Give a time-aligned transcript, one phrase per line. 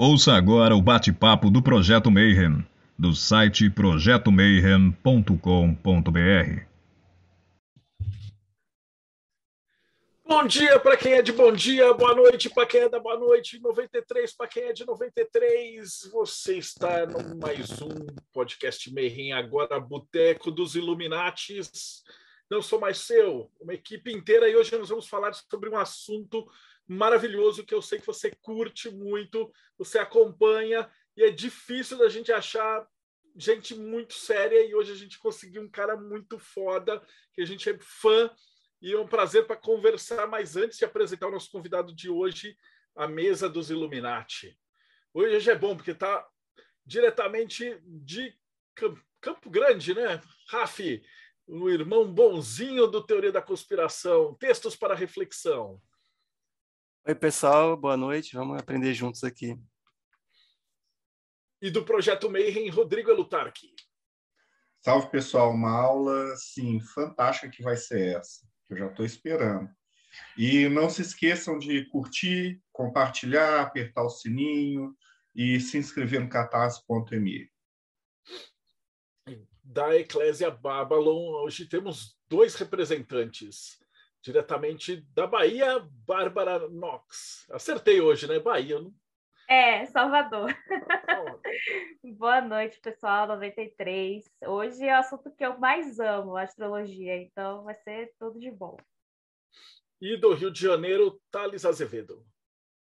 [0.00, 2.64] Ouça agora o bate-papo do Projeto Mayhem,
[2.96, 6.62] do site projetomayhem.com.br.
[10.24, 13.18] Bom dia para quem é de bom dia, boa noite para quem é da boa
[13.18, 16.08] noite, 93 para quem é de 93.
[16.12, 22.04] Você está no mais um podcast Mayhem, agora Boteco dos Illuminatis.
[22.48, 26.48] Não sou mais seu, uma equipe inteira, e hoje nós vamos falar sobre um assunto
[26.88, 32.32] maravilhoso que eu sei que você curte muito, você acompanha e é difícil da gente
[32.32, 32.86] achar
[33.36, 37.00] gente muito séria e hoje a gente conseguiu um cara muito foda,
[37.34, 38.30] que a gente é fã
[38.80, 42.56] e é um prazer para conversar, mas antes de apresentar o nosso convidado de hoje,
[42.96, 44.58] a mesa dos Illuminati.
[45.12, 46.26] Hoje é bom porque está
[46.84, 48.34] diretamente de
[49.20, 50.20] Campo Grande, né?
[50.48, 51.02] Rafi,
[51.46, 55.80] o irmão bonzinho do Teoria da Conspiração, textos para reflexão.
[57.06, 58.36] Oi, pessoal, boa noite.
[58.36, 59.58] Vamos aprender juntos aqui.
[61.60, 63.74] E do Projeto Mayhem, Rodrigo Elutarque.
[64.80, 65.50] Salve, pessoal.
[65.50, 69.68] Uma aula, sim, fantástica que vai ser essa, que eu já estou esperando.
[70.36, 74.94] E não se esqueçam de curtir, compartilhar, apertar o sininho
[75.34, 77.50] e se inscrever no catarse.me.
[79.62, 83.78] Da Eclésia Babylon, hoje temos dois representantes
[84.22, 87.46] diretamente da Bahia, Bárbara Knox.
[87.50, 88.38] Acertei hoje, né?
[88.38, 88.80] Bahia.
[88.80, 88.94] Não...
[89.48, 90.54] É, Salvador.
[92.18, 94.24] Boa noite, pessoal, 93.
[94.46, 98.76] Hoje é o assunto que eu mais amo, astrologia, então vai ser tudo de bom.
[100.00, 102.24] E do Rio de Janeiro, Thales Azevedo.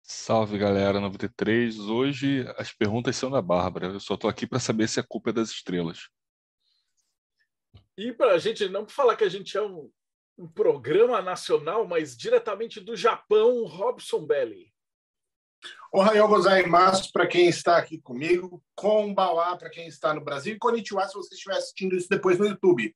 [0.02, 1.78] Salve, galera, 93.
[1.80, 3.86] Hoje as perguntas são da Bárbara.
[3.86, 6.08] Eu só estou aqui para saber se a culpa é das estrelas.
[7.96, 9.90] E para a gente não falar que a gente é um
[10.38, 14.72] um programa nacional, mas diretamente do Japão, Robson Belli.
[15.92, 21.08] Ohayou gozaimasu para quem está aqui comigo, Konbawa para quem está no Brasil e Konnichiwa
[21.08, 22.94] se você estiver assistindo isso depois no YouTube.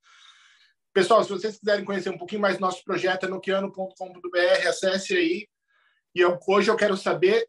[0.92, 5.48] Pessoal, se vocês quiserem conhecer um pouquinho mais nosso projeto, é nokiano.com.br, acesse aí.
[6.15, 7.47] E eu, hoje eu quero saber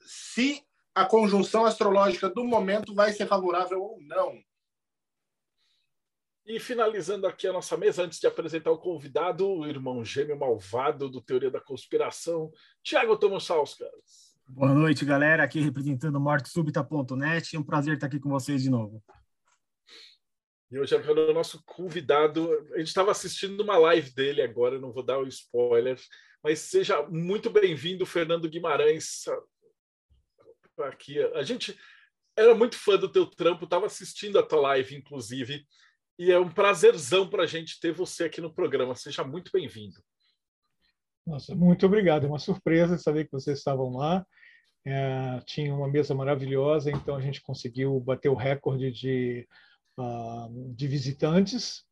[0.00, 0.62] se
[0.94, 4.38] a conjunção astrológica do momento vai ser favorável ou não.
[6.48, 11.06] E finalizando aqui a nossa mesa, antes de apresentar o convidado, o irmão gêmeo malvado
[11.06, 12.50] do Teoria da Conspiração,
[12.82, 14.34] Tiago Tomassauskas.
[14.48, 15.42] Boa noite, galera.
[15.42, 17.54] Aqui representando mortesubita.net.
[17.54, 19.04] É um prazer estar aqui com vocês de novo.
[20.70, 22.50] E hoje é o nosso convidado.
[22.72, 26.00] A gente estava assistindo uma live dele agora, não vou dar o spoiler,
[26.42, 29.24] mas seja muito bem-vindo, Fernando Guimarães.
[30.78, 31.78] Aqui, a gente
[32.34, 35.66] era muito fã do teu trampo, estava assistindo a tua live, inclusive.
[36.18, 38.94] E é um prazerzão para a gente ter você aqui no programa.
[38.96, 40.02] Seja muito bem-vindo.
[41.24, 42.24] Nossa, muito obrigado.
[42.24, 44.26] É uma surpresa saber que vocês estavam lá.
[44.84, 49.46] É, tinha uma mesa maravilhosa, então a gente conseguiu bater o recorde de,
[49.96, 51.84] uh, de visitantes,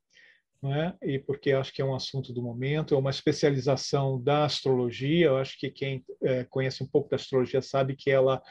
[0.62, 0.96] não é?
[1.02, 5.26] e porque acho que é um assunto do momento, é uma especialização da astrologia.
[5.26, 8.42] Eu acho que quem é, conhece um pouco da astrologia sabe que ela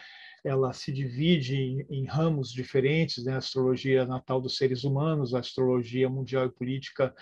[0.45, 3.33] ela se divide em, em, ramos diferentes, né?
[3.33, 7.13] a astrologia natal dos seres humanos, a astrologia mundial e política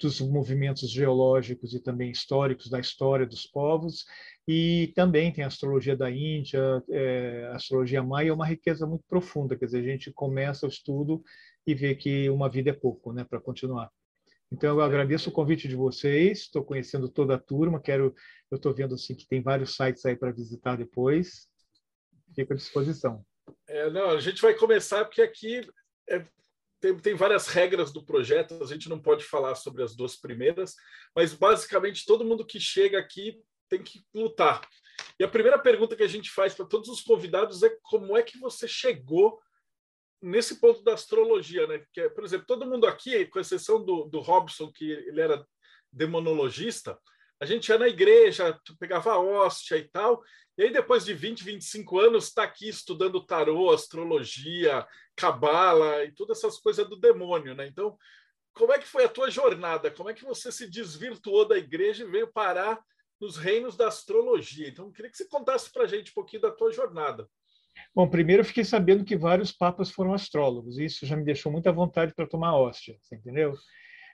[0.00, 4.04] dos movimentos geológicos e também históricos da história dos povos,
[4.48, 9.04] e também tem a astrologia da Índia, é, a astrologia maia é uma riqueza muito
[9.08, 11.22] profunda, quer dizer, a gente começa o estudo
[11.64, 13.88] e vê que uma vida é pouco, né, para continuar.
[14.50, 18.12] Então eu agradeço o convite de vocês, estou conhecendo toda a turma, quero,
[18.50, 21.51] eu estou vendo assim que tem vários sites aí para visitar depois,
[22.34, 23.24] fico à disposição.
[23.68, 25.68] É, não, a gente vai começar porque aqui
[26.08, 26.24] é,
[26.80, 30.74] tem, tem várias regras do projeto, a gente não pode falar sobre as duas primeiras,
[31.14, 34.60] mas basicamente todo mundo que chega aqui tem que lutar.
[35.18, 38.22] E a primeira pergunta que a gente faz para todos os convidados é como é
[38.22, 39.40] que você chegou
[40.20, 41.84] nesse ponto da astrologia, né?
[41.92, 45.44] Que é, por exemplo, todo mundo aqui, com exceção do, do Robson, que ele era
[45.92, 46.98] demonologista,
[47.42, 50.22] a gente ia na igreja, pegava hóstia e tal,
[50.56, 54.86] e aí depois de 20, 25 anos está aqui estudando tarô, astrologia,
[55.16, 57.66] cabala e todas essas coisas do demônio, né?
[57.66, 57.98] Então,
[58.54, 59.90] como é que foi a tua jornada?
[59.90, 62.80] Como é que você se desvirtuou da igreja e veio parar
[63.20, 64.68] nos reinos da astrologia?
[64.68, 67.28] Então, eu queria que você contasse para a gente um pouquinho da tua jornada.
[67.92, 71.50] Bom, primeiro eu fiquei sabendo que vários papas foram astrólogos, e isso já me deixou
[71.50, 73.52] muita vontade para tomar hóstia, entendeu?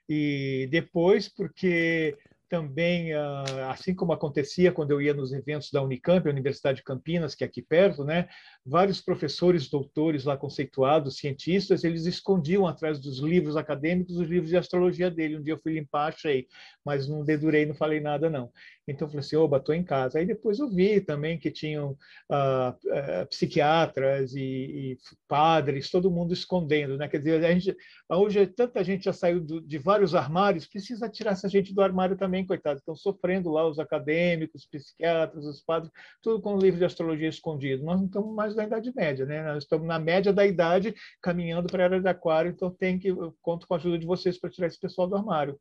[0.08, 2.16] E depois, porque
[2.48, 7.34] também, ah, assim como acontecia quando eu ia nos eventos da Unicamp, Universidade de Campinas,
[7.34, 8.28] que é aqui perto, né?
[8.68, 14.56] vários professores, doutores lá conceituados, cientistas, eles escondiam atrás dos livros acadêmicos os livros de
[14.56, 15.38] astrologia dele.
[15.38, 16.46] Um dia eu fui limpar, achei,
[16.84, 18.50] mas não dedurei, não falei nada, não.
[18.86, 20.18] Então eu falei assim, oba, estou em casa.
[20.18, 21.90] Aí depois eu vi também que tinham
[22.30, 27.08] uh, uh, psiquiatras e, e, padres, todo mundo escondendo, né?
[27.08, 27.76] Quer dizer, a gente,
[28.08, 32.16] hoje tanta gente já saiu do, de vários armários, precisa tirar essa gente do armário
[32.16, 32.80] também, coitados.
[32.80, 35.92] Estão sofrendo lá os acadêmicos, os psiquiatras, os padres,
[36.22, 37.84] tudo com o livro de astrologia escondido.
[37.84, 39.42] Nós não estamos mais na Idade Média, né?
[39.42, 43.08] Nós estamos na média da idade, caminhando para a Era de Aquário, então tem que,
[43.08, 45.60] eu conto com a ajuda de vocês para tirar esse pessoal do armário.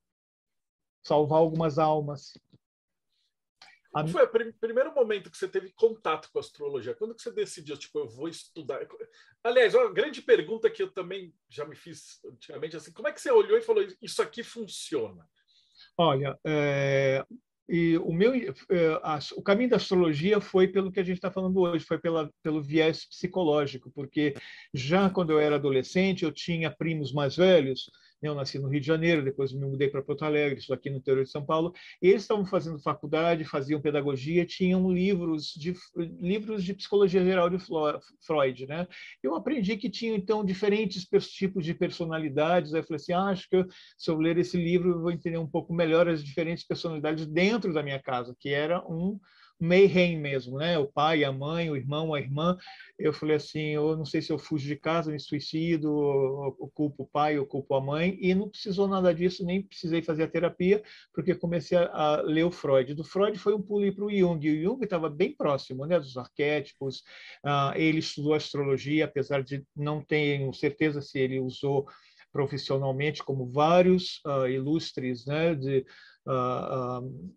[1.03, 2.33] Salvar algumas almas.
[3.91, 6.93] Qual foi o prim primeiro momento que você teve contato com a astrologia?
[6.93, 8.85] Quando que você decidiu, tipo, eu vou estudar?
[9.43, 13.19] Aliás, uma grande pergunta que eu também já me fiz antigamente, assim, como é que
[13.19, 15.27] você olhou e falou, isso aqui funciona?
[15.97, 17.25] Olha, é,
[17.67, 18.53] e o meu, é,
[19.35, 22.61] o caminho da astrologia foi pelo que a gente está falando hoje, foi pela, pelo
[22.61, 24.33] viés psicológico, porque
[24.73, 27.89] já quando eu era adolescente eu tinha primos mais velhos
[28.21, 30.97] eu nasci no Rio de Janeiro, depois me mudei para Porto Alegre, estou aqui no
[30.97, 31.73] interior de São Paulo.
[32.01, 35.75] Eles estavam fazendo faculdade, faziam pedagogia, tinham livros de
[36.19, 38.87] livros de psicologia geral de Freud, né?
[39.21, 42.73] Eu aprendi que tinham então diferentes tipos de personalidades.
[42.73, 43.65] Aí eu falei assim, ah, acho que
[43.97, 47.73] se eu ler esse livro eu vou entender um pouco melhor as diferentes personalidades dentro
[47.73, 49.19] da minha casa, que era um
[49.59, 50.77] Mayhem mesmo, né?
[50.77, 52.57] O pai, a mãe, o irmão, a irmã.
[52.97, 55.87] Eu falei assim, eu não sei se eu fujo de casa, me suicido,
[56.59, 60.01] eu culpo o pai, eu culpo a mãe, e não precisou nada disso, nem precisei
[60.01, 60.81] fazer a terapia,
[61.13, 62.93] porque comecei a, ler o Freud.
[62.93, 65.99] Do Freud foi um pulo para o Jung, e o Jung estava bem próximo, né?
[65.99, 66.99] Dos arquétipos.
[67.43, 71.87] Uh, ele estudou astrologia, apesar de não ter certeza se ele usou
[72.31, 75.55] profissionalmente, como vários uh, ilustres, né?
[75.55, 75.85] De,
[76.27, 77.33] uh, uh,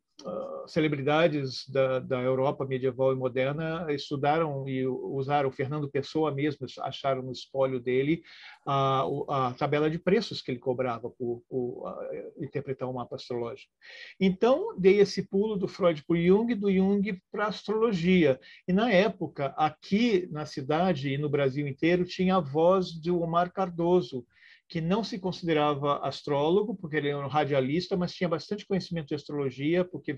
[0.66, 7.22] celebridades da, da Europa medieval e moderna estudaram e usaram, o Fernando Pessoa mesmo, acharam
[7.22, 8.22] no espólio dele
[8.66, 13.72] a, tabela de preços que ele cobrava por, por uh, interpretar um mapa astrológico.
[14.18, 18.38] Então, dei esse pulo do Freud para o Jung, do Jung para a astrologia.
[18.66, 23.52] E, na época, aqui na cidade e no Brasil inteiro, tinha a voz de Omar
[23.52, 24.24] Cardoso,
[24.70, 29.16] que não se considerava astrólogo, porque ele era um radialista, mas tinha bastante conhecimento de
[29.16, 30.14] astrologia, porque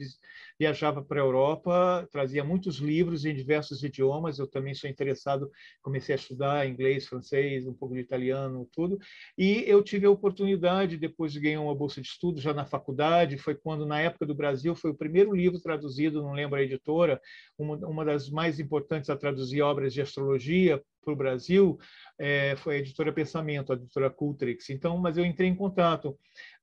[0.61, 4.39] viajava para a Europa, trazia muitos livros em diversos idiomas.
[4.39, 5.51] Eu também sou interessado,
[5.81, 8.99] comecei a estudar inglês, francês, um pouco de italiano, tudo.
[9.39, 13.39] E eu tive a oportunidade, depois de ganhar uma bolsa de estudo já na faculdade,
[13.39, 17.19] foi quando, na época do Brasil, foi o primeiro livro traduzido, não lembro a editora,
[17.57, 21.79] uma, uma das mais importantes a traduzir obras de astrologia para o Brasil,
[22.19, 24.71] é, foi a editora Pensamento, a editora Cultrix.
[24.71, 26.17] Então, mas eu entrei em contato.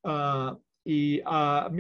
[0.03, 0.56] Ah,
[0.86, 1.21] e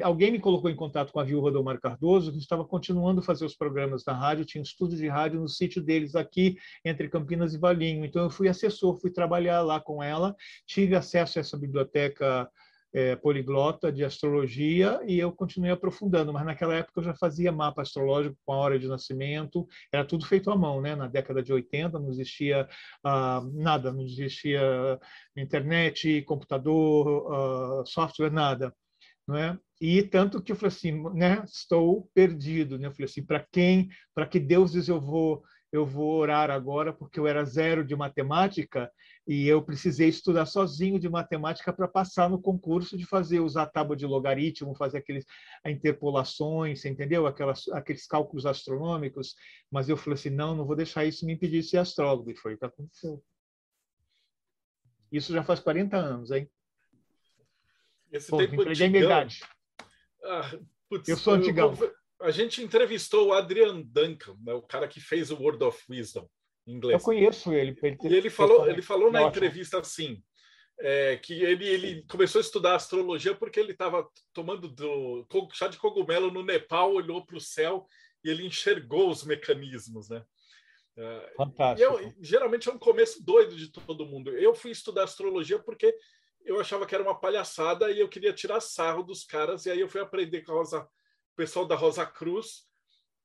[0.03, 3.23] alguém me colocou em contato com a viúva do Omar Cardoso, que estava continuando a
[3.23, 7.09] fazer os programas da rádio, tinha um estúdio de rádio no sítio deles aqui, entre
[7.09, 8.05] Campinas e Valinho.
[8.05, 10.35] Então, eu fui assessor, fui trabalhar lá com ela,
[10.67, 12.49] tive acesso a essa biblioteca
[12.93, 17.81] é, poliglota de astrologia e eu continuei aprofundando, mas naquela época eu já fazia mapa
[17.81, 20.95] astrológico com a hora de nascimento, era tudo feito à mão, né?
[20.95, 22.67] Na década de 80 não existia
[23.03, 24.99] ah, nada, não existia
[25.37, 28.73] internet, computador, ah, software, nada,
[29.27, 29.57] não é?
[29.81, 31.43] E tanto que eu falei assim, né?
[31.45, 32.87] Estou perdido, né?
[32.87, 37.19] Eu falei assim, para quem, para que deuses eu vou eu vou orar agora porque
[37.19, 38.91] eu era zero de matemática
[39.27, 43.95] e eu precisei estudar sozinho de matemática para passar no concurso de fazer usar tábua
[43.95, 45.25] de logaritmo, fazer aqueles
[45.65, 47.27] interpolações, entendeu?
[47.27, 49.35] Aquelas, aqueles cálculos astronômicos.
[49.69, 52.31] Mas eu falei assim, não, não vou deixar isso me impedir de ser astrólogo.
[52.31, 53.23] E foi o que aconteceu.
[55.11, 56.49] Isso já faz 40 anos, hein?
[58.11, 58.89] Esse Pô, tempo antigão...
[58.89, 59.43] minha idade.
[60.23, 60.57] Ah,
[60.89, 61.75] putz, eu sou antigão.
[61.79, 65.83] Eu, a gente entrevistou o Adrian Duncan, né, o cara que fez o World of
[65.89, 66.27] Wisdom
[66.67, 66.99] em inglês.
[66.99, 67.77] Eu conheço ele.
[67.81, 70.21] ele e ele falou, ele falou na entrevista assim,
[70.79, 75.77] é, que ele, ele começou a estudar astrologia porque ele estava tomando do, chá de
[75.77, 77.87] cogumelo no Nepal, olhou para o céu
[78.23, 80.23] e ele enxergou os mecanismos, né?
[80.97, 81.93] É, Fantástico.
[81.93, 84.31] Eu, geralmente é um começo doido de todo mundo.
[84.31, 85.95] Eu fui estudar astrologia porque
[86.43, 89.79] eu achava que era uma palhaçada e eu queria tirar sarro dos caras, e aí
[89.79, 90.87] eu fui aprender com a Rosa
[91.39, 92.67] pessoal da Rosa Cruz.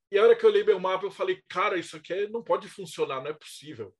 [0.08, 2.68] E a hora que eu olhei meu mapa, eu falei, cara, isso aqui não pode
[2.68, 3.92] funcionar, não é possível.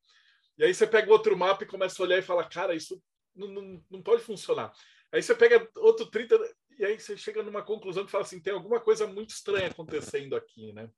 [0.56, 3.02] E aí você pega outro mapa e começa a olhar e fala, cara, isso
[3.34, 4.72] não, não, não pode funcionar.
[5.10, 6.38] Aí você pega outro 30
[6.78, 10.36] e aí você chega numa conclusão que fala assim, tem alguma coisa muito estranha acontecendo
[10.36, 10.88] aqui, né?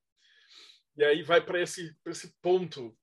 [0.95, 2.95] E aí vai para esse, esse ponto.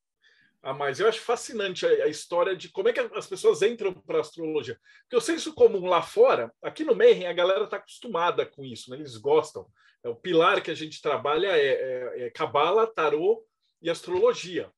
[0.63, 0.99] A mais.
[0.99, 4.21] Eu acho fascinante a, a história de como é que as pessoas entram para a
[4.21, 4.79] astrologia.
[5.01, 8.89] Porque o senso comum lá fora, aqui no Mayhem, a galera está acostumada com isso,
[8.89, 8.97] né?
[8.97, 9.67] eles gostam.
[10.03, 13.45] É, o pilar que a gente trabalha é, é, é Cabala, Tarô
[13.81, 14.71] e Astrologia.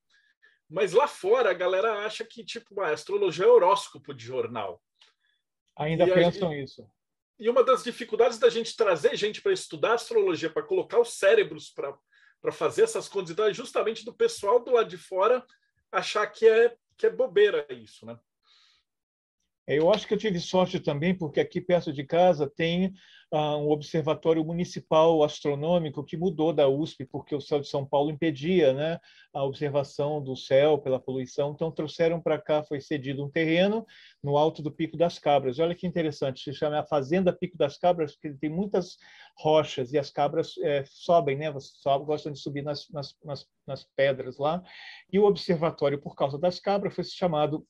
[0.67, 4.81] Mas lá fora, a galera acha que tipo, a astrologia é horóscopo de jornal.
[5.77, 6.89] Ainda e pensam isso.
[7.37, 11.69] E uma das dificuldades da gente trazer gente para estudar astrologia, para colocar os cérebros
[11.69, 15.45] para fazer essas então, é justamente do pessoal do lado de fora
[15.97, 18.19] achar que é, que é bobeira isso, né?
[19.67, 22.93] Eu acho que eu tive sorte também, porque aqui perto de casa tem
[23.33, 28.11] uh, um observatório municipal astronômico que mudou da USP, porque o céu de São Paulo
[28.11, 28.99] impedia né,
[29.33, 31.51] a observação do céu pela poluição.
[31.51, 33.83] Então, trouxeram para cá, foi cedido um terreno
[34.23, 35.57] no alto do Pico das Cabras.
[35.57, 38.97] Olha que interessante, se chama a Fazenda Pico das Cabras, porque tem muitas
[39.37, 41.51] rochas e as cabras é, sobem, né?
[41.51, 44.63] Você sobe, gostam de subir nas, nas, nas, nas pedras lá.
[45.11, 47.65] E o observatório, por causa das cabras, foi chamado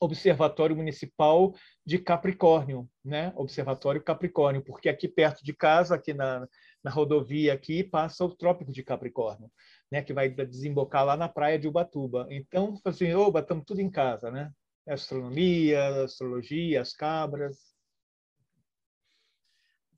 [0.00, 3.32] Observatório Municipal de Capricórnio, né?
[3.36, 6.46] Observatório Capricórnio, porque aqui perto de casa, aqui na,
[6.82, 9.50] na rodovia aqui, passa o Trópico de Capricórnio,
[9.90, 10.02] né?
[10.02, 12.26] Que vai desembocar lá na praia de Ubatuba.
[12.30, 14.50] Então, assim, oba, estamos tudo em casa, né?
[14.86, 17.72] Astronomia, astrologia, as cabras.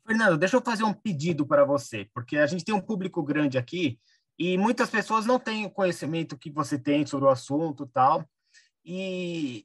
[0.07, 3.57] Fernando, deixa eu fazer um pedido para você, porque a gente tem um público grande
[3.57, 3.99] aqui
[4.39, 8.29] e muitas pessoas não têm o conhecimento que você tem sobre o assunto tal.
[8.85, 9.65] E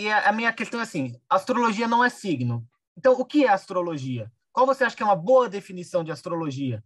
[0.00, 2.66] e a, minha questão é assim: astrologia não é signo.
[2.96, 4.30] Então, o que é astrologia?
[4.52, 6.82] Qual você acha que é uma boa definição de astrologia?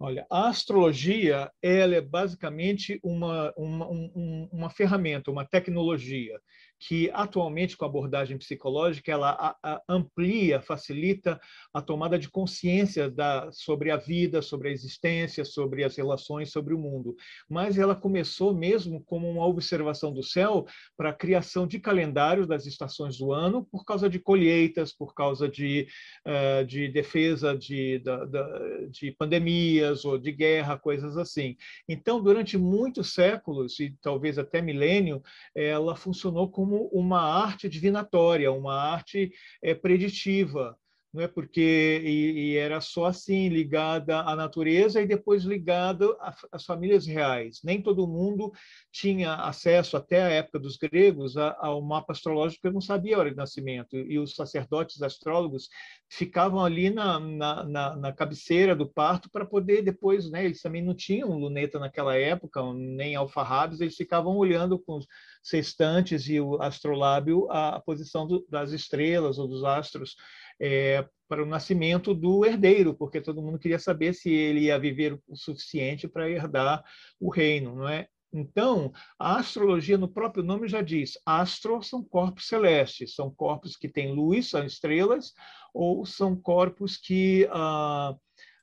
[0.00, 6.40] Olha, a astrologia ela é basicamente uma, uma, um, uma ferramenta, uma tecnologia
[6.86, 11.40] que atualmente com a abordagem psicológica ela a, a amplia, facilita
[11.72, 16.74] a tomada de consciência da, sobre a vida, sobre a existência, sobre as relações, sobre
[16.74, 17.14] o mundo.
[17.48, 22.66] Mas ela começou mesmo como uma observação do céu para a criação de calendários das
[22.66, 25.86] estações do ano por causa de colheitas, por causa de,
[26.26, 28.58] uh, de defesa de, da, da,
[28.90, 31.56] de pandemias ou de guerra, coisas assim.
[31.88, 35.22] Então, durante muitos séculos e talvez até milênio,
[35.54, 39.30] ela funcionou como como uma arte divinatória, uma arte
[39.62, 40.74] é, preditiva
[41.12, 46.06] não é porque e, e, era só assim ligada à natureza e depois ligada
[46.50, 47.60] às famílias reais.
[47.62, 48.50] Nem todo mundo
[48.90, 53.30] tinha acesso até a época dos gregos ao mapa astrológico, eu não sabia a hora
[53.30, 55.68] de nascimento e os sacerdotes astrólogos
[56.08, 60.44] ficavam ali na, na, na, na cabeceira do parto para poder depois, né?
[60.44, 65.06] Eles também não tinham luneta naquela época nem alfarrábios, eles ficavam olhando com os
[65.42, 70.16] sextantes e o astrolábio a, a posição do, das estrelas ou dos astros
[70.62, 75.18] é, para o nascimento do herdeiro, porque todo mundo queria saber se ele ia viver
[75.26, 76.84] o suficiente para herdar
[77.18, 78.06] o reino, não é?
[78.32, 83.88] Então, a astrologia, no próprio nome já diz, astro são corpos celestes, são corpos que
[83.88, 85.32] têm luz, são estrelas,
[85.74, 88.14] ou são corpos que ah,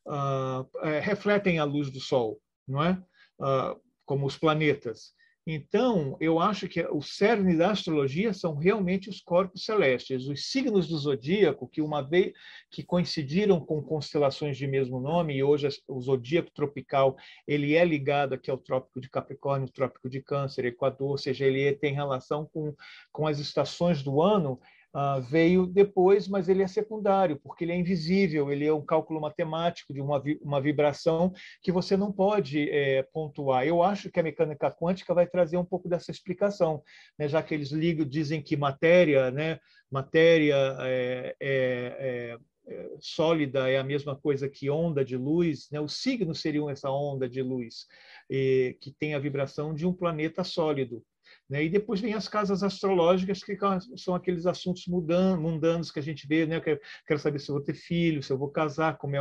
[0.07, 2.99] ah, é, refletem a luz do Sol, não é?
[3.41, 3.75] Ah,
[4.05, 5.13] como os planetas.
[5.47, 10.87] Então, eu acho que o cerne da astrologia são realmente os corpos celestes, os signos
[10.87, 12.33] do zodíaco, que uma vez
[12.69, 17.15] que coincidiram com constelações de mesmo nome, e hoje o zodíaco tropical
[17.47, 21.73] ele é ligado aqui ao trópico de Capricórnio, trópico de Câncer, Equador, ou seja, ele
[21.73, 22.75] tem relação com,
[23.11, 24.59] com as estações do ano,
[24.91, 29.21] Uh, veio depois, mas ele é secundário, porque ele é invisível, ele é um cálculo
[29.21, 31.31] matemático de uma, vi uma vibração
[31.61, 33.67] que você não pode é, pontuar.
[33.67, 36.81] Eu acho que a mecânica quântica vai trazer um pouco dessa explicação,
[37.19, 37.27] né?
[37.27, 39.59] já que eles ligam, dizem que matéria, né?
[39.91, 45.79] matéria é, é, é, sólida é a mesma coisa que onda de luz, né?
[45.79, 47.85] os signos seriam essa onda de luz,
[48.27, 51.03] que tem a vibração de um planeta sólido.
[51.49, 51.63] Né?
[51.63, 53.57] E depois vem as casas astrológicas, que
[53.97, 56.45] são aqueles assuntos mundanos que a gente vê.
[56.45, 56.59] Né?
[56.59, 59.19] Quero saber se eu vou ter filho, se eu vou casar, como é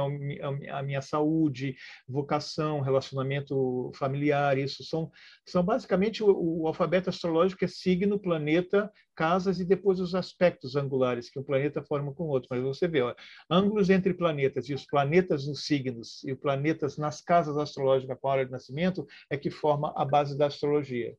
[0.71, 1.75] a minha saúde,
[2.07, 4.59] vocação, relacionamento familiar.
[4.59, 5.11] Isso são,
[5.47, 11.31] são basicamente o, o alfabeto astrológico é signo, planeta, casas e depois os aspectos angulares
[11.31, 12.49] que um planeta forma com o outro.
[12.51, 13.15] Mas você vê, ó,
[13.51, 18.29] ângulos entre planetas e os planetas nos signos e os planetas nas casas astrológicas com
[18.29, 21.17] a hora de nascimento é que forma a base da astrologia.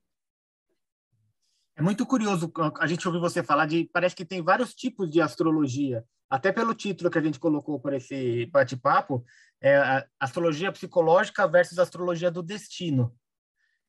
[1.79, 3.89] É muito curioso a gente ouvir você falar de.
[3.93, 6.03] Parece que tem vários tipos de astrologia.
[6.29, 9.24] Até pelo título que a gente colocou para esse bate-papo,
[9.63, 13.15] é astrologia psicológica versus astrologia do destino.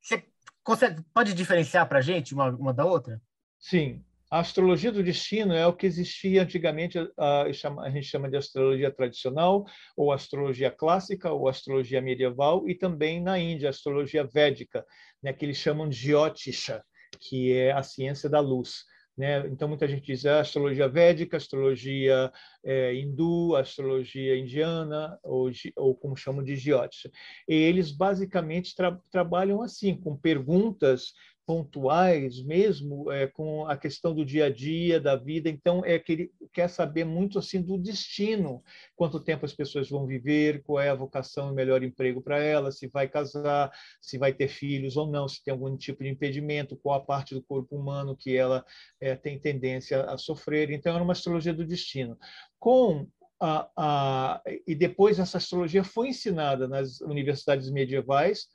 [0.00, 0.25] Você
[0.62, 3.20] consegue, pode diferenciar para a gente uma, uma da outra?
[3.59, 4.04] Sim.
[4.30, 8.92] A astrologia do destino é o que existia antigamente, a, a gente chama de astrologia
[8.92, 9.64] tradicional,
[9.97, 14.87] ou astrologia clássica, ou astrologia medieval, e também na Índia, astrologia védica,
[15.20, 16.85] né, que eles chamam de Jyotisha,
[17.18, 18.84] que é a ciência da luz.
[19.16, 19.46] Né?
[19.48, 22.32] Então, muita gente diz a astrologia védica, astrologia
[22.64, 27.10] é, hindu, astrologia indiana, ou, ou como chamam de Jyotisha.
[27.46, 31.12] E eles basicamente tra trabalham assim, com perguntas
[31.50, 35.49] pontuais mesmo é, com a questão do dia a dia da vida.
[35.49, 38.62] Então é que ele quer saber muito assim do destino.
[38.95, 42.78] Quanto tempo as pessoas vão viver qual é a vocação e melhor emprego para elas
[42.78, 46.76] se vai casar se vai ter filhos ou não se tem algum tipo de impedimento
[46.76, 48.64] qual a parte do corpo humano que ela
[49.00, 50.71] é, tem tendência a sofrer.
[50.71, 52.16] Então é uma astrologia do destino.
[52.61, 53.09] Com
[53.40, 58.47] a, a, e depois essa astrologia foi ensinada nas universidades medievais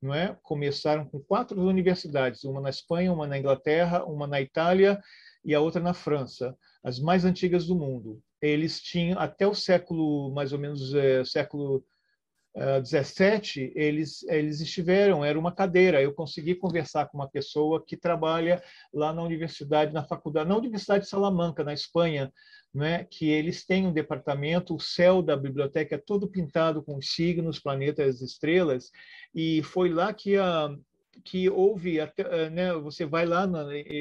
[0.00, 0.36] não é?
[0.42, 5.00] Começaram com quatro universidades, uma na Espanha, uma na Inglaterra, uma na Itália
[5.44, 8.22] e a outra na França, as mais antigas do mundo.
[8.40, 11.84] Eles tinham até o século, mais ou menos, é, século
[12.54, 16.00] 17, uh, eles, eles estiveram, era uma cadeira.
[16.00, 21.04] Eu consegui conversar com uma pessoa que trabalha lá na universidade, na faculdade, na Universidade
[21.04, 22.32] de Salamanca, na Espanha,
[22.72, 27.60] né, que eles têm um departamento, o céu da biblioteca é todo pintado com signos,
[27.60, 28.90] planetas, estrelas,
[29.32, 30.74] e foi lá que a
[31.24, 33.44] que houve até, né, você vai lá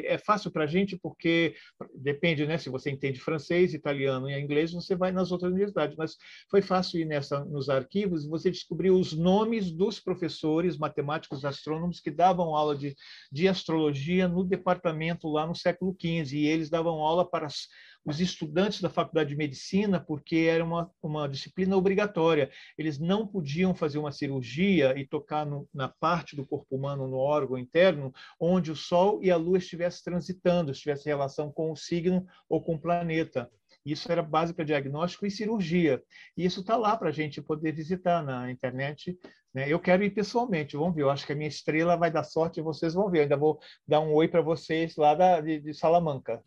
[0.06, 1.56] é fácil para a gente porque
[1.96, 6.16] depende né se você entende francês italiano e inglês você vai nas outras universidades mas
[6.50, 12.12] foi fácil ir nessa nos arquivos você descobriu os nomes dos professores matemáticos astrônomos que
[12.12, 12.96] davam aula de,
[13.32, 17.68] de astrologia no departamento lá no século XV e eles davam aula para as
[18.06, 22.52] os estudantes da faculdade de medicina, porque era uma, uma disciplina obrigatória.
[22.78, 27.18] Eles não podiam fazer uma cirurgia e tocar no, na parte do corpo humano, no
[27.18, 32.26] órgão interno, onde o Sol e a Lua estivessem transitando, estivesse relação com o signo
[32.50, 33.50] ou com o planeta.
[33.86, 36.02] Isso era base para diagnóstico e cirurgia.
[36.38, 39.18] E isso está lá para a gente poder visitar na internet.
[39.54, 39.70] Né?
[39.70, 41.02] Eu quero ir pessoalmente, vamos ver.
[41.02, 43.20] Eu acho que a minha estrela vai dar sorte e vocês vão ver.
[43.20, 46.42] Eu ainda vou dar um oi para vocês lá da, de, de Salamanca.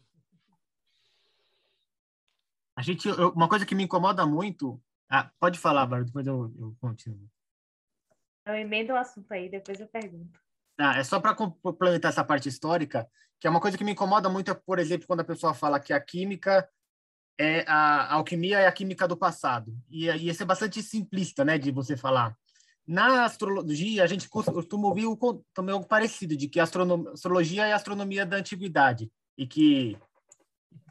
[2.77, 4.81] A gente, eu, uma coisa que me incomoda muito.
[5.09, 7.29] Ah, pode falar, Bárbara, depois eu, eu continuo.
[8.45, 10.39] Eu emendo o assunto aí, depois eu pergunto.
[10.79, 13.09] Ah, é só para complementar essa parte histórica,
[13.41, 15.81] que é uma coisa que me incomoda muito, é, por exemplo, quando a pessoa fala
[15.81, 16.69] que a química
[17.39, 19.75] é a, a alquimia é a química do passado.
[19.89, 22.37] E, e isso é bastante simplista, né, de você falar.
[22.87, 27.73] Na astrologia, a gente costuma ouvir o, também algo parecido, de que a astrologia é
[27.73, 29.99] a astronomia da antiguidade e que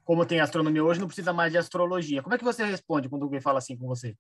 [0.05, 2.21] como tem astronomia hoje, não precisa mais de astrologia.
[2.21, 4.15] Como é que você responde quando alguém fala assim com você?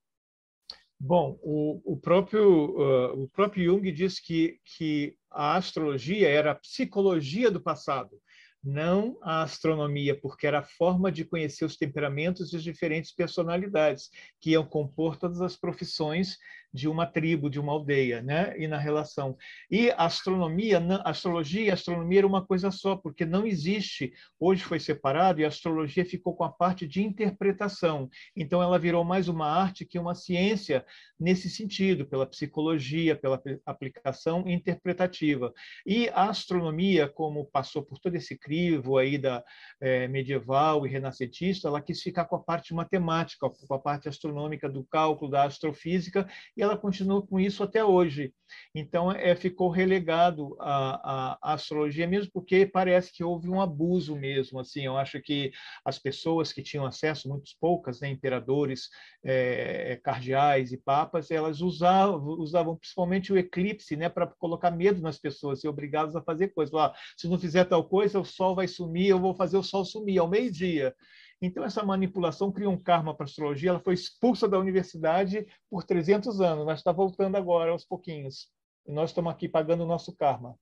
[0.99, 6.55] Bom, o, o próprio uh, o próprio Jung diz que que a astrologia era a
[6.55, 8.17] psicologia do passado
[8.65, 14.09] não a astronomia, porque era a forma de conhecer os temperamentos e as diferentes personalidades
[14.41, 16.37] que iam compor todas as profissões
[16.75, 18.53] de uma tribo, de uma aldeia, né?
[18.59, 19.37] E na relação.
[19.71, 24.11] E a astronomia, a astrologia e astronomia era uma coisa só, porque não existe.
[24.37, 28.09] Hoje foi separado e a astrologia ficou com a parte de interpretação.
[28.35, 30.85] Então ela virou mais uma arte que uma ciência
[31.17, 35.53] nesse sentido, pela psicologia, pela aplicação interpretativa.
[35.85, 39.43] E a astronomia, como passou por todo esse crivo aí da
[39.81, 44.69] é, medieval e renascentista, ela quis ficar com a parte matemática, com a parte astronômica
[44.69, 48.33] do cálculo, da astrofísica, e ela continua com isso até hoje.
[48.73, 54.59] Então, é, ficou relegado à, astrologia mesmo, porque parece que houve um abuso mesmo.
[54.59, 55.51] Assim, eu acho que
[55.83, 58.89] as pessoas que tinham acesso, muitas poucas, né, imperadores,
[59.23, 65.17] é, cardeais e papas, elas usavam, usavam principalmente o eclipse né, para colocar medo nas
[65.17, 66.73] pessoas, ser obrigadas a fazer coisas.
[66.75, 69.85] Ah, se não fizer tal coisa, o sol vai sumir, eu vou fazer o sol
[69.85, 70.93] sumir ao meio-dia.
[71.41, 73.69] Então, essa manipulação cria um karma para a astrologia.
[73.69, 78.51] Ela foi expulsa da universidade por 300 anos, mas está voltando agora, aos pouquinhos.
[78.85, 80.57] E nós estamos aqui pagando o nosso karma.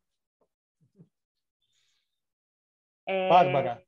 [3.05, 3.29] É...
[3.29, 3.83] Bárbara.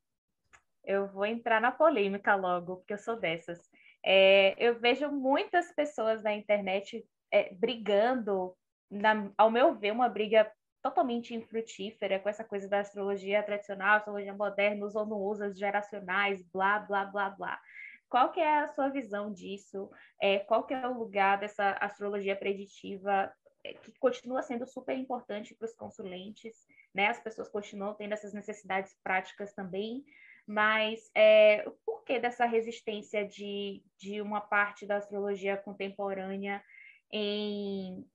[0.84, 3.60] Eu vou entrar na polêmica logo, porque eu sou dessas.
[4.06, 8.56] É, eu vejo muitas pessoas na internet é, brigando,
[8.90, 10.52] na, ao meu ver, uma briga
[10.86, 16.44] totalmente infrutífera com essa coisa da astrologia tradicional, astrologia moderna, usa ou não usa, geracionais,
[16.44, 17.60] blá, blá, blá, blá.
[18.08, 19.90] Qual que é a sua visão disso?
[20.22, 25.56] É, qual que é o lugar dessa astrologia preditiva é, que continua sendo super importante
[25.56, 27.08] para os consulentes, né?
[27.08, 30.06] As pessoas continuam tendo essas necessidades práticas também,
[30.46, 36.64] mas é, por que dessa resistência de, de uma parte da astrologia contemporânea
[37.12, 38.06] em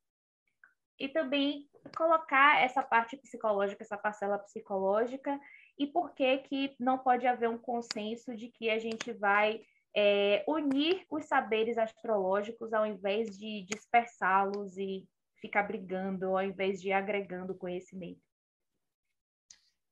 [1.00, 5.40] e também colocar essa parte psicológica, essa parcela psicológica,
[5.78, 9.62] e por que que não pode haver um consenso de que a gente vai
[9.96, 15.08] é, unir os saberes astrológicos ao invés de dispersá-los e
[15.40, 18.20] ficar brigando, ao invés de agregando conhecimento?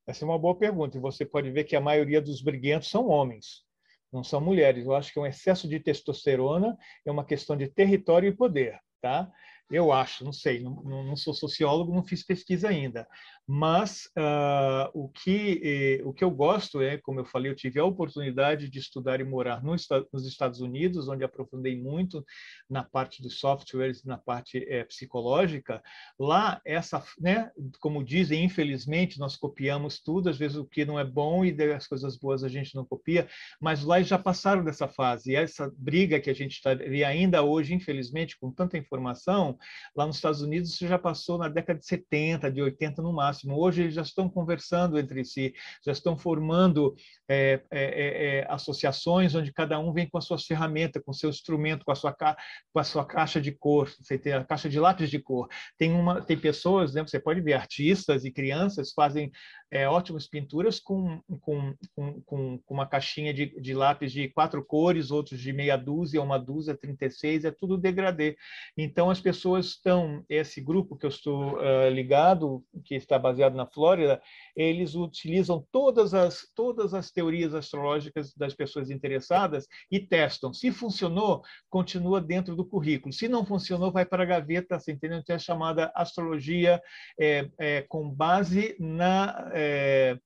[0.05, 3.07] Essa é uma boa pergunta, e você pode ver que a maioria dos briguentos são
[3.07, 3.63] homens,
[4.11, 4.85] não são mulheres.
[4.85, 8.79] Eu acho que é um excesso de testosterona, é uma questão de território e poder,
[9.01, 9.31] tá?
[9.69, 13.07] Eu acho, não sei, não, não sou sociólogo, não fiz pesquisa ainda,
[13.51, 17.79] mas uh, o, que, eh, o que eu gosto é, como eu falei, eu tive
[17.79, 19.75] a oportunidade de estudar e morar no,
[20.13, 22.23] nos Estados Unidos, onde aprofundei muito
[22.69, 25.81] na parte dos softwares, na parte eh, psicológica.
[26.19, 31.03] Lá, essa, né, como dizem, infelizmente, nós copiamos tudo, às vezes o que não é
[31.03, 33.27] bom e as coisas boas a gente não copia,
[33.59, 35.31] mas lá já passaram dessa fase.
[35.31, 36.69] E essa briga que a gente está
[37.07, 39.57] ainda hoje, infelizmente, com tanta informação,
[39.95, 43.38] lá nos Estados Unidos, isso já passou na década de 70, de 80 no máximo
[43.45, 45.53] Hoje eles já estão conversando entre si,
[45.85, 46.95] já estão formando
[47.27, 51.29] é, é, é, é associações onde cada um vem com as suas ferramentas, com seu
[51.29, 54.79] instrumento, com a sua, com a sua caixa de cor, você tem a caixa de
[54.79, 55.47] lápis de cor.
[55.77, 59.31] Tem, uma, tem pessoas, né, você pode ver, artistas e crianças fazem
[59.71, 62.21] é, ótimas pinturas com, com, com,
[62.59, 66.75] com, uma caixinha de, de lápis de quatro cores, outros de meia dúzia, uma dúzia,
[66.75, 68.35] 36, é tudo degradê.
[68.75, 73.67] Então, as pessoas estão, esse grupo que eu estou uh, ligado, que está baseado na
[73.67, 74.21] Flórida,
[74.55, 80.53] eles utilizam todas as, todas as teorias astrológicas das pessoas interessadas e testam.
[80.53, 83.13] Se funcionou, continua dentro do currículo.
[83.13, 85.19] Se não funcionou, vai para a gaveta, você entendeu?
[85.19, 86.81] Então, é chamada astrologia
[87.19, 90.19] é, é, com base na é,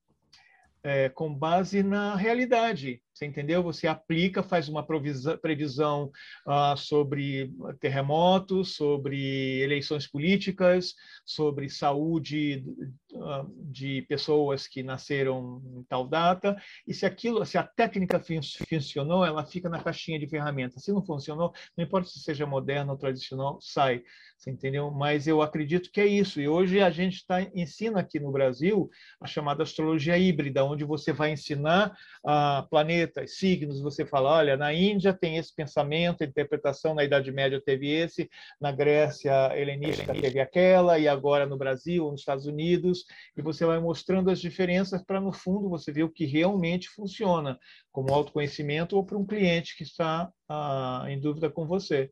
[0.83, 3.01] é, com base na realidade.
[3.13, 3.61] Você entendeu?
[3.61, 6.11] Você aplica, faz uma previsão
[6.47, 12.65] uh, sobre terremotos, sobre eleições políticas, sobre saúde
[13.13, 16.57] uh, de pessoas que nasceram em tal data.
[16.87, 20.83] E se aquilo, se a técnica fun funcionou, ela fica na caixinha de ferramentas.
[20.83, 24.03] Se não funcionou, não importa se seja moderno ou tradicional, sai.
[24.37, 24.89] Você entendeu?
[24.89, 26.41] Mas eu acredito que é isso.
[26.41, 28.89] E hoje a gente tá, ensina aqui no Brasil
[29.21, 31.95] a chamada astrologia híbrida, onde você vai ensinar
[32.25, 36.93] a uh, planetas planetas, signos, você fala, olha, na Índia tem esse pensamento, a interpretação
[36.93, 42.21] na Idade Média teve esse, na Grécia helenística teve aquela, e agora no Brasil, nos
[42.21, 46.25] Estados Unidos, e você vai mostrando as diferenças para, no fundo, você ver o que
[46.25, 47.59] realmente funciona,
[47.91, 52.11] como autoconhecimento ou para um cliente que está ah, em dúvida com você.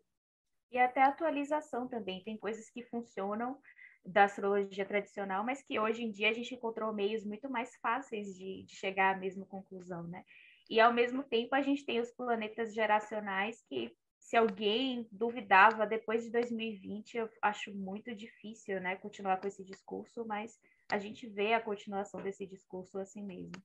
[0.71, 3.57] E até atualização também, tem coisas que funcionam
[4.05, 8.35] da astrologia tradicional, mas que hoje em dia a gente encontrou meios muito mais fáceis
[8.35, 10.23] de, de chegar à mesma conclusão, né?
[10.71, 16.23] E ao mesmo tempo a gente tem os planetas geracionais que se alguém duvidava depois
[16.23, 20.57] de 2020, eu acho muito difícil, né, continuar com esse discurso, mas
[20.89, 23.61] a gente vê a continuação desse discurso assim mesmo.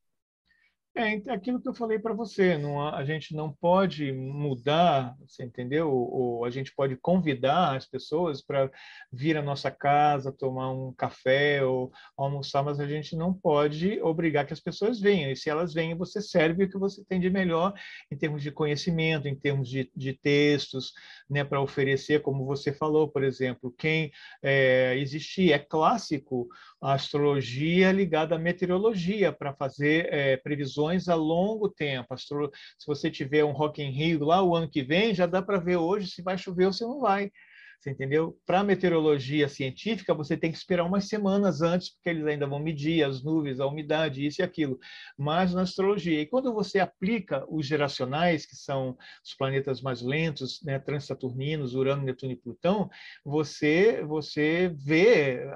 [0.99, 5.45] É, é aquilo que eu falei para você, não, a gente não pode mudar, você
[5.45, 5.93] entendeu?
[5.93, 8.71] Ou, a gente pode convidar as pessoas para
[9.13, 14.47] vir à nossa casa, tomar um café ou almoçar, mas a gente não pode obrigar
[14.47, 15.31] que as pessoas venham.
[15.31, 17.75] E se elas vêm, você serve o que você tem de melhor
[18.11, 20.95] em termos de conhecimento, em termos de, de textos,
[21.29, 24.11] né, para oferecer, como você falou, por exemplo, quem
[24.43, 26.49] é, é clássico
[26.81, 32.14] a astrologia ligada à meteorologia para fazer é, previsões a longo tempo.
[32.14, 32.51] Astro...
[32.79, 35.59] Se você tiver um Rock in Rio lá o ano que vem, já dá para
[35.59, 37.31] ver hoje se vai chover ou se não vai.
[37.79, 38.39] Você entendeu?
[38.45, 43.05] Para meteorologia científica, você tem que esperar umas semanas antes, porque eles ainda vão medir
[43.05, 44.79] as nuvens, a umidade, isso e aquilo.
[45.17, 50.61] Mas na astrologia, e quando você aplica os geracionais, que são os planetas mais lentos,
[50.62, 52.89] né, transaturninos, Urano, Netuno e Plutão,
[53.25, 55.47] você você vê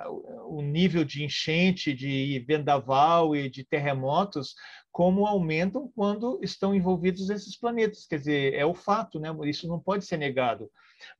[0.47, 4.55] o nível de enchente, de vendaval e de terremotos
[4.93, 8.07] como aumentam quando estão envolvidos esses planetas.
[8.07, 9.31] Quer dizer, é o fato, né?
[9.45, 10.71] Isso não pode ser negado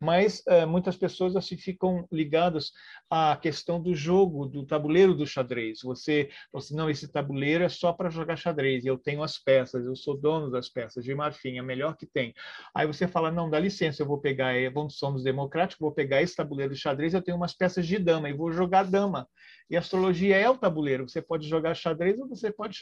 [0.01, 2.73] mas uh, muitas pessoas assim ficam ligadas
[3.09, 5.81] à questão do jogo, do tabuleiro do xadrez.
[5.83, 9.97] Você, você não, esse tabuleiro é só para jogar xadrez, eu tenho as peças, eu
[9.97, 12.35] sou dono das peças de marfim, é melhor que tem.
[12.75, 16.23] Aí você fala, não, dá licença, eu vou pegar, eh, vamos, somos democráticos, vou pegar
[16.23, 19.29] esse tabuleiro de xadrez, eu tenho umas peças de dama, e vou jogar dama.
[19.69, 22.79] E astrologia é o tabuleiro, você pode jogar xadrez ou você pode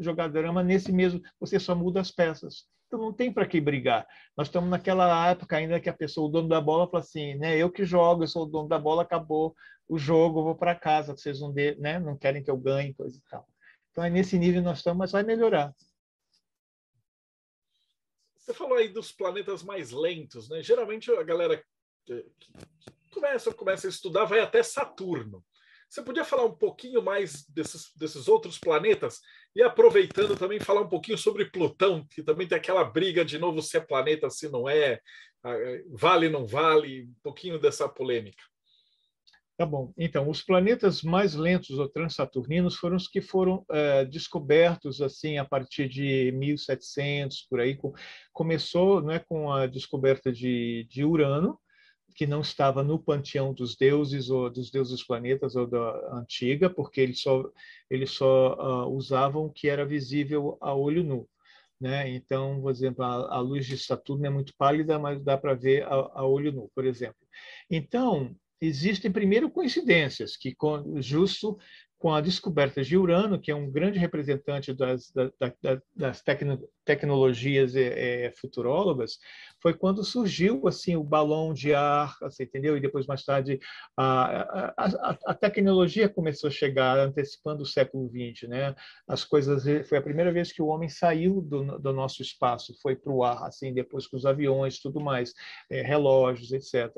[0.00, 2.66] jogar dama nesse mesmo, você só muda as peças.
[2.92, 4.06] Então não tem para que brigar.
[4.36, 7.56] Nós estamos naquela época ainda que a pessoa, o dono da bola, fala assim, né?
[7.56, 9.56] Eu que jogo, eu sou o dono da bola, acabou
[9.88, 11.98] o jogo, vou para casa, vocês não, de, né?
[11.98, 13.48] não querem que eu ganhe, coisa e tal.
[13.90, 15.74] Então é nesse nível nós estamos, mas vai melhorar.
[18.36, 20.62] Você falou aí dos planetas mais lentos, né?
[20.62, 21.64] Geralmente a galera
[22.04, 22.26] que
[23.10, 25.42] começa, começa a estudar, vai até Saturno.
[25.88, 29.20] Você podia falar um pouquinho mais desses, desses outros planetas
[29.54, 33.60] e aproveitando também falar um pouquinho sobre Plutão, que também tem aquela briga de novo
[33.60, 35.00] se é planeta, se não é,
[35.90, 38.42] vale, não vale, um pouquinho dessa polêmica.
[39.56, 39.92] Tá bom.
[39.96, 45.44] Então, os planetas mais lentos ou transsaturninos foram os que foram é, descobertos assim a
[45.44, 47.78] partir de 1700 por aí.
[48.32, 51.58] Começou, não é, com a descoberta de, de Urano,
[52.14, 57.00] que não estava no panteão dos deuses ou dos deuses planetas ou da antiga, porque
[57.00, 57.44] eles só
[57.90, 61.28] eles só uh, usavam o que era visível a olho nu.
[61.80, 62.08] Né?
[62.10, 65.82] Então, por exemplo, a, a, luz de Saturno é muito pálida, mas dá para ver
[65.82, 67.16] a, a, olho nu, por exemplo.
[67.68, 70.54] Então, existem primeiro coincidências que
[71.00, 71.58] justo
[71.98, 77.74] com a descoberta de Urano, que é um grande representante das, das, das tecno, tecnologias
[77.76, 79.18] é, futurólogas,
[79.62, 82.76] foi quando surgiu assim o balão de ar, assim, entendeu?
[82.76, 83.60] E depois mais tarde
[83.96, 88.74] a, a, a, tecnologia começou a chegar, antecipando o século XX, né?
[89.06, 92.96] As coisas foi a primeira vez que o homem saiu do, do nosso espaço, foi
[92.96, 95.32] para o ar, assim, depois com os aviões, tudo mais,
[95.70, 96.90] é, relógios, etc.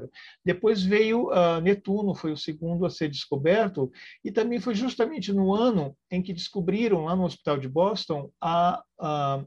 [0.42, 3.92] Depois veio uh, Netuno, foi o segundo a ser descoberto
[4.24, 8.82] e também foi justamente no ano em que descobriram lá no Hospital de Boston a,
[8.98, 9.44] a